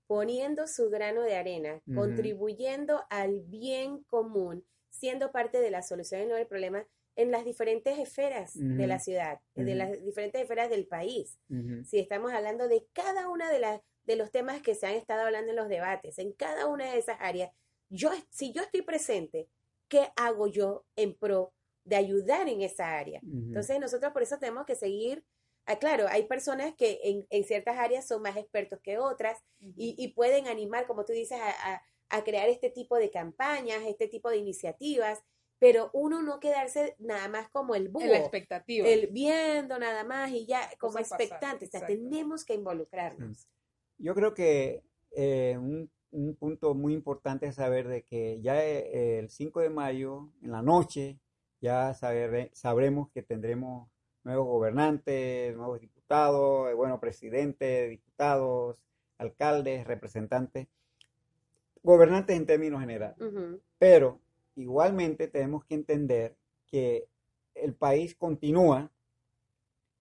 poniendo 0.08 0.66
su 0.66 0.90
grano 0.90 1.22
de 1.22 1.36
arena, 1.36 1.80
contribuyendo 1.94 3.04
al 3.10 3.42
bien 3.42 4.02
común, 4.04 4.64
siendo 4.88 5.30
parte 5.30 5.60
de 5.60 5.70
la 5.70 5.82
solución 5.82 6.22
y 6.22 6.26
no 6.26 6.34
del 6.34 6.46
problema 6.48 6.84
en 7.14 7.30
las 7.30 7.44
diferentes 7.44 7.98
esferas 7.98 8.52
de 8.54 8.86
la 8.86 8.98
ciudad, 8.98 9.38
de 9.54 9.74
las 9.74 10.02
diferentes 10.02 10.40
esferas 10.40 10.70
del 10.70 10.86
país. 10.86 11.38
Si 11.84 11.98
estamos 11.98 12.32
hablando 12.32 12.68
de 12.68 12.86
cada 12.92 13.28
una 13.28 13.52
de 13.52 13.60
las 13.60 13.80
de 14.04 14.16
los 14.16 14.30
temas 14.30 14.62
que 14.62 14.74
se 14.74 14.86
han 14.86 14.94
estado 14.94 15.26
hablando 15.26 15.50
en 15.50 15.56
los 15.56 15.68
debates, 15.68 16.18
en 16.18 16.32
cada 16.32 16.66
una 16.66 16.90
de 16.90 16.98
esas 16.98 17.18
áreas, 17.20 17.52
yo 17.90 18.10
si 18.30 18.52
yo 18.52 18.62
estoy 18.62 18.80
presente, 18.80 19.50
¿qué 19.88 20.08
hago 20.16 20.46
yo 20.46 20.86
en 20.96 21.14
pro 21.14 21.52
de 21.84 21.96
ayudar 21.96 22.48
en 22.48 22.62
esa 22.62 22.96
área? 22.96 23.20
Entonces 23.22 23.78
nosotros 23.78 24.12
por 24.12 24.22
eso 24.22 24.38
tenemos 24.38 24.64
que 24.64 24.74
seguir 24.74 25.22
Ah, 25.68 25.78
claro, 25.78 26.06
hay 26.08 26.22
personas 26.24 26.74
que 26.74 26.98
en, 27.04 27.26
en, 27.28 27.44
ciertas 27.44 27.76
áreas 27.76 28.08
son 28.08 28.22
más 28.22 28.38
expertos 28.38 28.80
que 28.80 28.96
otras 28.96 29.38
y, 29.60 29.94
y, 29.98 30.08
pueden 30.14 30.48
animar, 30.48 30.86
como 30.86 31.04
tú 31.04 31.12
dices, 31.12 31.38
a, 31.38 31.82
a, 32.08 32.24
crear 32.24 32.48
este 32.48 32.70
tipo 32.70 32.96
de 32.96 33.10
campañas, 33.10 33.82
este 33.86 34.08
tipo 34.08 34.30
de 34.30 34.38
iniciativas, 34.38 35.22
pero 35.58 35.90
uno 35.92 36.22
no 36.22 36.40
quedarse 36.40 36.96
nada 36.98 37.28
más 37.28 37.50
como 37.50 37.74
el 37.74 37.90
búho. 37.90 38.06
La 38.06 38.16
expectativa. 38.16 38.88
El 38.88 39.08
viendo 39.08 39.78
nada 39.78 40.04
más 40.04 40.30
y 40.30 40.46
ya 40.46 40.70
como 40.78 40.98
expectante. 41.00 41.66
O 41.66 41.68
sea, 41.68 41.86
tenemos 41.86 42.46
que 42.46 42.54
involucrarnos. 42.54 43.46
Yo 43.98 44.14
creo 44.14 44.32
que 44.32 44.82
eh, 45.10 45.58
un, 45.58 45.90
un, 46.12 46.34
punto 46.36 46.74
muy 46.74 46.94
importante 46.94 47.46
es 47.46 47.56
saber 47.56 47.88
de 47.88 48.04
que 48.04 48.40
ya 48.40 48.64
eh, 48.64 49.18
el 49.18 49.28
5 49.28 49.60
de 49.60 49.68
mayo, 49.68 50.30
en 50.40 50.52
la 50.52 50.62
noche, 50.62 51.18
ya 51.60 51.92
saber, 51.92 52.50
sabremos 52.54 53.10
que 53.10 53.22
tendremos 53.22 53.90
nuevos 54.24 54.46
gobernantes, 54.46 55.56
nuevos 55.56 55.80
diputados, 55.80 56.70
eh, 56.70 56.74
bueno, 56.74 57.00
presidentes, 57.00 57.90
diputados, 57.90 58.76
alcaldes, 59.18 59.86
representantes, 59.86 60.68
gobernantes 61.82 62.36
en 62.36 62.46
términos 62.46 62.80
generales. 62.80 63.16
Pero 63.78 64.20
igualmente 64.56 65.28
tenemos 65.28 65.64
que 65.64 65.74
entender 65.74 66.36
que 66.66 67.08
el 67.54 67.74
país 67.74 68.14
continúa 68.14 68.90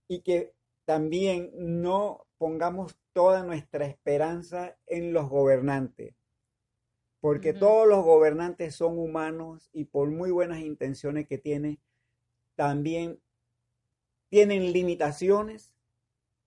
y 0.08 0.21
que 0.21 0.53
también 0.86 1.51
no 1.56 2.25
pongamos 2.38 2.97
toda 3.13 3.43
nuestra 3.43 3.86
esperanza 3.88 4.77
en 4.86 5.12
los 5.12 5.27
gobernantes, 5.30 6.15
porque 7.19 7.53
todos 7.53 7.88
los 7.88 8.06
gobernantes 8.06 8.75
son 8.75 8.99
humanos 8.99 9.69
y 9.73 9.86
por 9.86 10.10
muy 10.12 10.32
buenas 10.32 10.60
intenciones 10.60 11.27
que 11.27 11.38
tienen, 11.38 11.80
también 12.56 13.19
tienen 14.29 14.73
limitaciones 14.73 15.73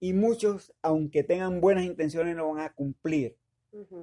y 0.01 0.13
muchos, 0.13 0.73
aunque 0.83 1.23
tengan 1.23 1.61
buenas 1.61 1.85
intenciones, 1.85 2.37
no 2.37 2.53
van 2.53 2.65
a 2.65 2.73
cumplir. 2.73 3.37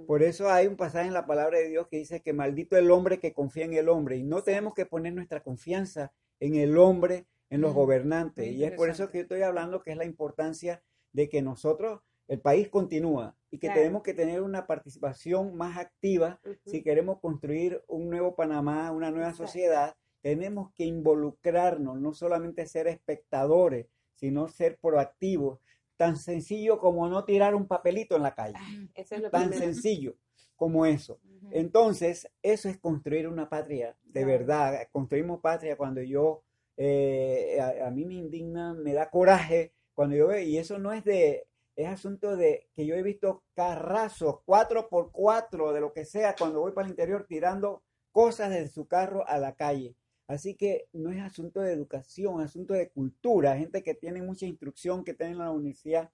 Por 0.05 0.23
eso 0.23 0.49
hay 0.49 0.67
un 0.67 0.77
pasaje 0.77 1.07
en 1.07 1.13
la 1.13 1.25
palabra 1.25 1.57
de 1.57 1.67
Dios 1.67 1.87
que 1.87 1.97
dice 1.97 2.21
que 2.21 2.31
maldito 2.31 2.77
el 2.77 2.89
hombre 2.89 3.19
que 3.19 3.33
confía 3.33 3.65
en 3.65 3.73
el 3.73 3.89
hombre. 3.89 4.15
Y 4.15 4.23
no 4.23 4.41
tenemos 4.41 4.73
que 4.73 4.85
poner 4.85 5.13
nuestra 5.13 5.41
confianza 5.41 6.13
en 6.39 6.55
el 6.55 6.77
hombre, 6.77 7.25
en 7.49 7.61
los 7.61 7.73
gobernantes. 7.73 8.47
Y 8.47 8.63
es 8.63 8.71
por 8.71 8.89
eso 8.89 9.09
que 9.09 9.17
yo 9.17 9.21
estoy 9.23 9.41
hablando 9.41 9.81
que 9.81 9.91
es 9.91 9.97
la 9.97 10.05
importancia 10.05 10.81
de 11.11 11.27
que 11.27 11.41
nosotros, 11.41 12.01
el 12.27 12.39
país 12.39 12.69
continúa 12.69 13.35
y 13.51 13.57
que 13.57 13.69
tenemos 13.69 14.03
que 14.03 14.13
tener 14.13 14.41
una 14.41 14.67
participación 14.67 15.55
más 15.55 15.77
activa 15.77 16.39
si 16.65 16.83
queremos 16.83 17.19
construir 17.19 17.83
un 17.87 18.09
nuevo 18.09 18.35
Panamá, 18.35 18.91
una 18.91 19.11
nueva 19.11 19.33
sociedad 19.33 19.95
tenemos 20.27 20.73
que 20.73 20.83
involucrarnos, 20.83 22.01
no 22.01 22.13
solamente 22.13 22.67
ser 22.67 22.89
espectadores, 22.89 23.87
sino 24.15 24.49
ser 24.49 24.77
proactivos. 24.77 25.61
Tan 25.95 26.17
sencillo 26.17 26.79
como 26.79 27.07
no 27.07 27.23
tirar 27.23 27.55
un 27.55 27.65
papelito 27.65 28.17
en 28.17 28.23
la 28.23 28.35
calle. 28.35 28.57
Ah, 28.57 29.29
Tan 29.31 29.53
sencillo 29.53 30.17
como 30.57 30.85
eso. 30.85 31.21
Entonces, 31.51 32.29
eso 32.41 32.67
es 32.67 32.77
construir 32.77 33.29
una 33.29 33.47
patria, 33.47 33.95
de 34.03 34.25
verdad. 34.25 34.89
Construimos 34.91 35.39
patria 35.39 35.77
cuando 35.77 36.01
yo, 36.01 36.43
eh, 36.75 37.61
a, 37.61 37.89
mí 37.89 38.03
me 38.03 38.15
indigna, 38.15 38.73
me 38.73 38.91
da 38.93 39.09
coraje 39.09 39.71
cuando 39.93 40.17
yo 40.17 40.27
veo, 40.27 40.41
y 40.41 40.57
eso 40.57 40.77
no 40.77 40.91
es 40.91 41.05
de, 41.05 41.47
es 41.77 41.87
asunto 41.87 42.35
de 42.35 42.67
que 42.75 42.85
yo 42.85 42.95
he 42.95 43.01
visto 43.01 43.45
carrazos, 43.53 44.41
cuatro 44.43 44.89
por 44.89 45.09
cuatro, 45.13 45.71
de 45.71 45.79
lo 45.79 45.93
que 45.93 46.03
sea, 46.03 46.35
cuando 46.37 46.59
voy 46.59 46.73
para 46.73 46.85
el 46.85 46.91
interior 46.91 47.25
tirando 47.29 47.81
cosas 48.11 48.49
de 48.49 48.67
su 48.67 48.89
carro 48.89 49.25
a 49.25 49.37
la 49.37 49.55
calle. 49.55 49.95
Así 50.27 50.55
que 50.55 50.89
no 50.91 51.11
es 51.11 51.21
asunto 51.21 51.61
de 51.61 51.71
educación, 51.71 52.41
es 52.41 52.47
asunto 52.47 52.73
de 52.73 52.89
cultura, 52.89 53.57
gente 53.57 53.81
que 53.81 53.93
tiene 53.93 54.21
mucha 54.21 54.45
instrucción, 54.45 55.05
que 55.05 55.13
tiene 55.13 55.31
en 55.33 55.39
la 55.39 55.51
universidad, 55.51 56.11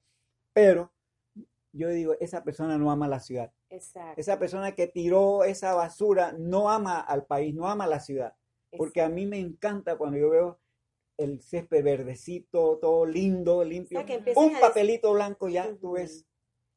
pero 0.54 0.93
yo 1.71 1.89
digo, 1.89 2.15
esa 2.19 2.43
persona 2.43 2.78
no 2.78 2.91
ama 2.91 3.08
la 3.08 3.19
ciudad. 3.19 3.52
Exacto. 3.69 4.21
Esa 4.21 4.38
persona 4.38 4.76
que 4.76 4.86
tiró 4.86 5.43
esa 5.43 5.73
basura 5.73 6.32
no 6.38 6.69
ama 6.69 6.99
al 6.99 7.26
país, 7.26 7.56
no 7.56 7.67
ama 7.67 7.88
la 7.88 7.99
ciudad. 7.99 8.36
Porque 8.78 9.02
a 9.02 9.10
mí 9.10 9.26
me 9.26 9.39
encanta 9.39 9.97
cuando 9.97 10.17
yo 10.17 10.30
veo 10.30 10.60
el 11.17 11.41
césped 11.41 11.84
verdecito, 11.84 12.78
todo 12.80 13.06
lindo, 13.06 13.63
limpio, 13.63 14.04
un 14.36 14.60
papelito 14.60 15.13
blanco 15.13 15.47
ya, 15.49 15.76
tú 15.76 15.93
ves 15.93 16.26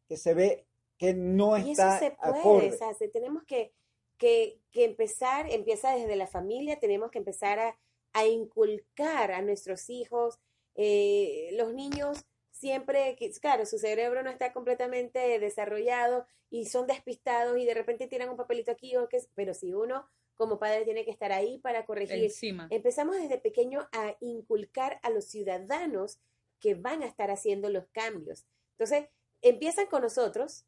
que 0.08 0.16
se 0.16 0.34
ve 0.34 0.66
que 0.98 1.12
no 1.14 1.58
y 1.58 1.72
está 1.72 1.96
eso 1.98 2.06
se 2.06 2.42
puede, 2.42 2.72
O 2.72 2.76
sea, 2.76 3.10
tenemos 3.12 3.44
que 3.44 3.74
que, 4.16 4.60
que 4.76 4.84
empezar, 4.84 5.50
empieza 5.50 5.96
desde 5.96 6.16
la 6.16 6.26
familia, 6.26 6.78
tenemos 6.78 7.10
que 7.10 7.16
empezar 7.16 7.58
a, 7.58 7.78
a 8.12 8.26
inculcar 8.26 9.32
a 9.32 9.40
nuestros 9.40 9.88
hijos, 9.88 10.38
eh, 10.74 11.48
los 11.54 11.72
niños 11.72 12.26
siempre, 12.50 13.16
claro, 13.40 13.64
su 13.64 13.78
cerebro 13.78 14.22
no 14.22 14.28
está 14.28 14.52
completamente 14.52 15.38
desarrollado 15.38 16.26
y 16.50 16.66
son 16.66 16.86
despistados 16.86 17.56
y 17.56 17.64
de 17.64 17.72
repente 17.72 18.06
tiran 18.06 18.28
un 18.28 18.36
papelito 18.36 18.70
aquí 18.70 18.94
o 18.96 19.08
qué, 19.08 19.18
pero 19.34 19.54
si 19.54 19.72
uno 19.72 20.06
como 20.34 20.58
padre 20.58 20.84
tiene 20.84 21.06
que 21.06 21.10
estar 21.10 21.32
ahí 21.32 21.58
para 21.60 21.86
corregir. 21.86 22.30
Empezamos 22.68 23.16
desde 23.16 23.38
pequeño 23.38 23.88
a 23.92 24.14
inculcar 24.20 25.00
a 25.02 25.08
los 25.08 25.24
ciudadanos 25.24 26.18
que 26.60 26.74
van 26.74 27.02
a 27.02 27.06
estar 27.06 27.30
haciendo 27.30 27.70
los 27.70 27.86
cambios. 27.92 28.44
Entonces, 28.72 29.08
empiezan 29.40 29.86
con 29.86 30.02
nosotros 30.02 30.66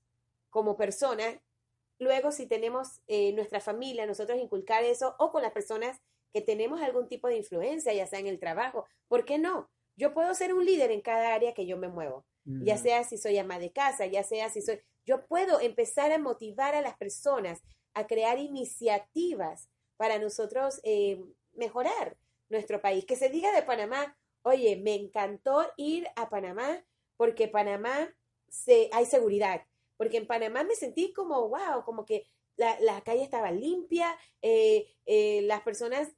como 0.49 0.79
personas 0.79 1.39
Luego, 1.99 2.31
si 2.33 2.47
tenemos 2.47 3.01
eh, 3.07 3.33
nuestra 3.33 3.61
familia, 3.61 4.07
nosotros 4.07 4.39
inculcar 4.39 4.85
eso 4.85 5.17
o 5.19 5.33
con 5.33 5.43
las 5.43 5.53
personas 5.53 6.01
que 6.33 6.41
tenemos 6.41 6.81
algún 6.81 7.09
tipo 7.09 7.29
de 7.29 7.37
influencia, 7.37 7.93
ya 7.93 8.07
sea 8.07 8.19
en 8.19 8.27
el 8.27 8.39
trabajo, 8.39 8.87
¿por 9.09 9.25
qué 9.25 9.39
no? 9.39 9.71
Yo 9.97 10.15
puedo 10.15 10.33
ser 10.35 10.55
un 10.55 10.65
líder 10.65 10.93
en 10.93 11.01
cada 11.01 11.35
área 11.35 11.55
que 11.55 11.67
yo 11.67 11.77
me 11.77 11.89
muevo, 11.89 12.25
ya 12.45 12.79
sea 12.79 13.05
si 13.05 13.19
soy 13.19 13.37
ama 13.37 13.59
de 13.59 13.73
casa, 13.73 14.07
ya 14.07 14.23
sea 14.23 14.49
si 14.49 14.63
soy... 14.63 14.81
Yo 15.05 15.27
puedo 15.27 15.61
empezar 15.61 16.13
a 16.13 16.19
motivar 16.19 16.75
a 16.75 16.81
las 16.81 16.97
personas 16.97 17.63
a 17.95 18.07
crear 18.07 18.39
iniciativas 18.39 19.69
para 19.97 20.19
nosotros 20.19 20.81
eh, 20.85 21.23
mejorar 21.53 22.17
nuestro 22.49 22.81
país. 22.81 23.05
Que 23.05 23.17
se 23.17 23.29
diga 23.29 23.53
de 23.53 23.63
Panamá, 23.63 24.17
oye, 24.43 24.77
me 24.77 24.95
encantó 24.95 25.67
ir 25.77 26.07
a 26.17 26.31
Panamá 26.31 26.85
porque 27.17 27.49
Panamá 27.49 28.15
se, 28.49 28.89
hay 28.93 29.05
seguridad 29.05 29.63
porque 29.99 30.17
en 30.17 30.27
Panamá 30.27 30.65
me 30.65 30.77
sentí 30.77 31.13
como, 31.13 31.49
wow, 31.49 31.85
como 31.85 32.07
que 32.07 32.25
la, 32.57 32.81
la 32.81 33.03
calle 33.03 33.23
estaba 33.23 33.51
limpia, 33.51 34.17
eh, 34.41 34.87
eh, 35.05 35.43
las 35.43 35.61
personas, 35.61 36.09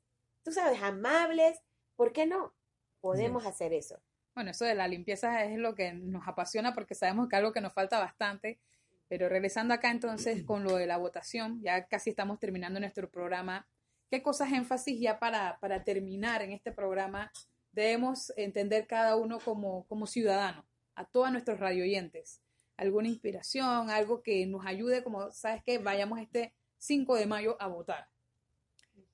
tú 0.44 0.52
sabes, 0.52 0.80
amables, 0.82 1.60
¿por 1.96 2.12
qué 2.12 2.26
no? 2.26 2.54
Podemos 3.00 3.46
hacer 3.46 3.72
eso. 3.72 4.00
Bueno, 4.34 4.52
eso 4.52 4.64
de 4.64 4.74
la 4.74 4.86
limpieza 4.86 5.44
es 5.44 5.58
lo 5.58 5.74
que 5.74 5.92
nos 5.92 6.28
apasiona 6.28 6.74
porque 6.74 6.94
sabemos 6.94 7.28
que 7.28 7.36
es 7.36 7.38
algo 7.40 7.52
que 7.52 7.60
nos 7.60 7.72
falta 7.72 7.98
bastante. 7.98 8.60
Pero 9.08 9.28
regresando 9.28 9.74
acá 9.74 9.90
entonces 9.90 10.42
con 10.46 10.62
lo 10.62 10.76
de 10.76 10.86
la 10.86 10.98
votación, 10.98 11.60
ya 11.62 11.86
casi 11.86 12.10
estamos 12.10 12.38
terminando 12.38 12.78
nuestro 12.78 13.10
programa. 13.10 13.66
¿Qué 14.10 14.22
cosas 14.22 14.52
énfasis 14.52 15.00
ya 15.00 15.18
para, 15.18 15.58
para 15.60 15.84
terminar 15.84 16.42
en 16.42 16.52
este 16.52 16.72
programa 16.72 17.32
debemos 17.72 18.32
entender 18.36 18.86
cada 18.86 19.16
uno 19.16 19.38
como, 19.38 19.86
como 19.86 20.06
ciudadano, 20.06 20.66
a 20.96 21.04
todos 21.04 21.30
nuestros 21.30 21.60
radioyentes? 21.60 22.40
Alguna 22.80 23.08
inspiración, 23.08 23.90
algo 23.90 24.22
que 24.22 24.46
nos 24.46 24.64
ayude, 24.64 25.04
como 25.04 25.30
sabes 25.32 25.62
que 25.62 25.78
vayamos 25.78 26.18
este 26.18 26.54
5 26.78 27.14
de 27.16 27.26
mayo 27.26 27.56
a 27.60 27.66
votar. 27.68 28.08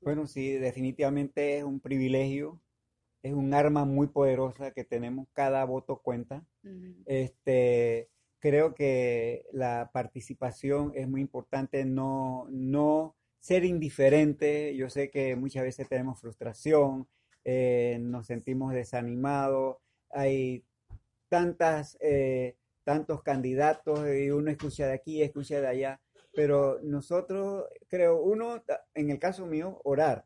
Bueno, 0.00 0.28
sí, 0.28 0.52
definitivamente 0.52 1.58
es 1.58 1.64
un 1.64 1.80
privilegio, 1.80 2.60
es 3.24 3.32
un 3.32 3.52
arma 3.54 3.84
muy 3.84 4.06
poderosa 4.06 4.70
que 4.70 4.84
tenemos, 4.84 5.26
cada 5.32 5.64
voto 5.64 6.00
cuenta. 6.00 6.46
Este, 7.06 8.08
creo 8.38 8.72
que 8.74 9.46
la 9.52 9.90
participación 9.92 10.92
es 10.94 11.08
muy 11.08 11.20
importante, 11.20 11.84
no, 11.84 12.46
no 12.50 13.16
ser 13.40 13.64
indiferente. 13.64 14.76
Yo 14.76 14.88
sé 14.90 15.10
que 15.10 15.34
muchas 15.34 15.64
veces 15.64 15.88
tenemos 15.88 16.20
frustración, 16.20 17.08
eh, 17.44 17.98
nos 18.00 18.28
sentimos 18.28 18.72
desanimados, 18.74 19.78
hay 20.10 20.64
tantas 21.28 21.98
eh, 22.00 22.54
tantos 22.86 23.20
candidatos 23.24 23.98
y 24.08 24.30
uno 24.30 24.48
escucha 24.48 24.86
de 24.86 24.94
aquí, 24.94 25.20
escucha 25.20 25.60
de 25.60 25.66
allá, 25.66 26.00
pero 26.32 26.78
nosotros, 26.84 27.64
creo, 27.88 28.22
uno, 28.22 28.62
en 28.94 29.10
el 29.10 29.18
caso 29.18 29.44
mío, 29.44 29.80
orar 29.82 30.24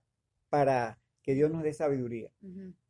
para 0.51 0.99
que 1.23 1.33
Dios 1.33 1.51
nos 1.51 1.63
dé 1.63 1.73
sabiduría. 1.73 2.31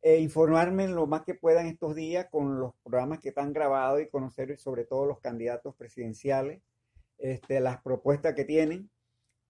e 0.01 0.19
informarme 0.19 0.89
lo 0.89 1.07
más 1.07 1.21
que 1.23 1.35
pueda 1.35 1.61
en 1.61 1.67
estos 1.67 1.95
días 1.95 2.27
con 2.29 2.59
los 2.59 2.73
programas 2.83 3.19
que 3.19 3.29
están 3.29 3.53
grabados 3.53 4.01
y 4.01 4.09
conocer 4.09 4.57
sobre 4.57 4.83
todo 4.83 5.05
los 5.05 5.21
candidatos 5.21 5.73
presidenciales. 5.75 6.61
este, 7.17 7.61
las 7.61 7.81
propuestas 7.81 8.33
que 8.33 8.43
tienen 8.43 8.89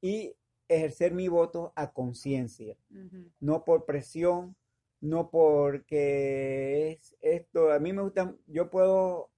y 0.01 0.36
ejercer 0.67 1.13
mi 1.13 1.29
voto 1.29 1.73
a 1.75 1.93
conciencia, 1.93 2.77
no 3.39 3.63
por 3.63 3.86
presión, 3.86 4.55
no 4.99 5.31
porque 5.31 6.91
es 6.91 7.15
esto, 7.21 7.71
a 7.71 7.79
mí 7.79 7.91
me 7.91 8.03
gusta, 8.03 8.36
yo 8.45 8.69
puedo 8.69 9.31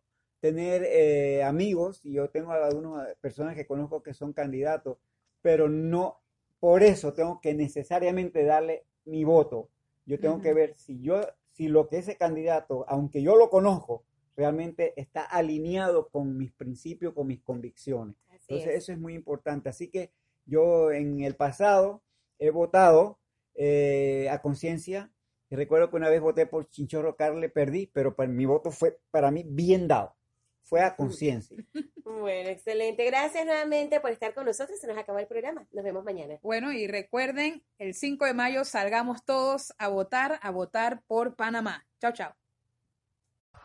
tener 0.44 0.84
eh, 0.84 1.42
amigos 1.42 2.02
y 2.04 2.12
yo 2.12 2.30
tengo 2.30 2.52
algunas 2.52 3.16
personas 3.22 3.56
que 3.56 3.66
conozco 3.66 4.04
que 4.04 4.14
son 4.14 4.34
candidatos, 4.34 4.98
pero 5.42 5.70
no 5.70 6.20
por 6.60 6.84
eso 6.84 7.14
tengo 7.14 7.40
que 7.40 7.54
necesariamente 7.54 8.44
darle 8.44 8.84
mi 9.06 9.24
voto. 9.24 9.70
Yo 10.06 10.20
tengo 10.20 10.42
que 10.42 10.54
ver 10.54 10.74
si 10.76 11.00
yo, 11.00 11.22
si 11.54 11.70
lo 11.70 11.88
que 11.88 12.00
ese 12.00 12.18
candidato, 12.18 12.84
aunque 12.90 13.22
yo 13.22 13.38
lo 13.38 13.50
conozco, 13.50 14.04
realmente 14.36 14.92
está 15.00 15.24
alineado 15.24 16.10
con 16.10 16.38
mis 16.38 16.52
principios, 16.52 17.14
con 17.14 17.28
mis 17.28 17.42
convicciones. 17.42 18.18
Entonces 18.30 18.76
eso 18.76 18.92
es 18.92 19.00
muy 19.00 19.14
importante. 19.14 19.70
Así 19.70 19.90
que 19.90 20.12
yo 20.46 20.92
en 20.92 21.22
el 21.22 21.38
pasado 21.38 22.04
he 22.38 22.50
votado 22.50 23.18
eh, 23.56 24.28
a 24.30 24.42
conciencia. 24.42 25.10
Recuerdo 25.50 25.90
que 25.90 25.96
una 25.96 26.10
vez 26.10 26.20
voté 26.20 26.48
por 26.48 26.70
Chinchorro 26.70 27.16
Carle, 27.16 27.48
perdí, 27.48 27.88
pero 27.88 28.14
para, 28.14 28.30
mi 28.30 28.46
voto 28.46 28.72
fue 28.72 29.00
para 29.10 29.32
mí 29.32 29.46
bien 29.48 29.88
dado. 29.88 30.18
Fue 30.64 30.82
a 30.82 30.96
conciencia. 30.98 31.58
Bueno, 32.04 32.50
excelente. 32.50 33.06
Gracias 33.06 33.46
nuevamente 33.46 34.00
por 34.00 34.12
estar 34.12 34.34
con 34.34 34.46
nosotros. 34.46 34.80
Se 34.80 34.88
nos 34.88 34.98
acabó 34.98 35.20
el 35.20 35.28
programa. 35.28 35.66
Nos 35.72 35.84
vemos 35.84 36.04
mañana. 36.04 36.40
Bueno, 36.42 36.72
y 36.72 36.88
recuerden, 36.88 37.64
el 37.78 37.94
5 37.94 38.26
de 38.26 38.34
mayo 38.34 38.66
salgamos 38.66 39.24
todos 39.26 39.74
a 39.78 39.88
votar, 39.88 40.40
a 40.42 40.52
votar 40.52 41.02
por 41.08 41.36
Panamá. 41.36 41.86
Chao, 42.02 42.12
chao. 42.12 42.34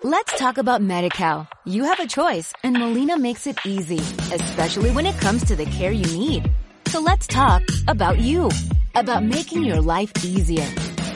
Let's 0.03 0.39
talk 0.39 0.59
about 0.59 0.81
MediCal. 0.81 1.49
You 1.65 1.83
have 1.85 1.99
a 1.99 2.07
choice 2.07 2.53
and 2.63 2.79
Molina 2.79 3.19
makes 3.19 3.49
it 3.49 3.59
easy, 3.67 3.99
especially 4.33 4.93
when 4.93 5.07
it 5.07 5.19
comes 5.21 5.45
to 5.47 5.57
the 5.57 5.67
care 5.67 5.91
you 5.91 6.07
need. 6.17 6.49
So 6.87 7.01
let's 7.01 7.27
talk 7.27 7.63
about 7.89 8.19
you, 8.21 8.49
about 8.95 9.25
making 9.25 9.65
your 9.65 9.81
life 9.81 10.13
easier, 10.25 10.67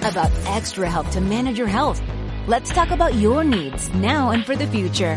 about 0.03 0.33
extra 0.47 0.90
help 0.90 1.09
to 1.11 1.21
manage 1.21 1.59
your 1.59 1.68
health. 1.68 2.03
Let's 2.49 2.71
talk 2.73 2.90
about 2.90 3.14
your 3.14 3.45
needs 3.45 3.88
now 3.95 4.31
and 4.33 4.45
for 4.45 4.57
the 4.57 4.66
future. 4.66 5.16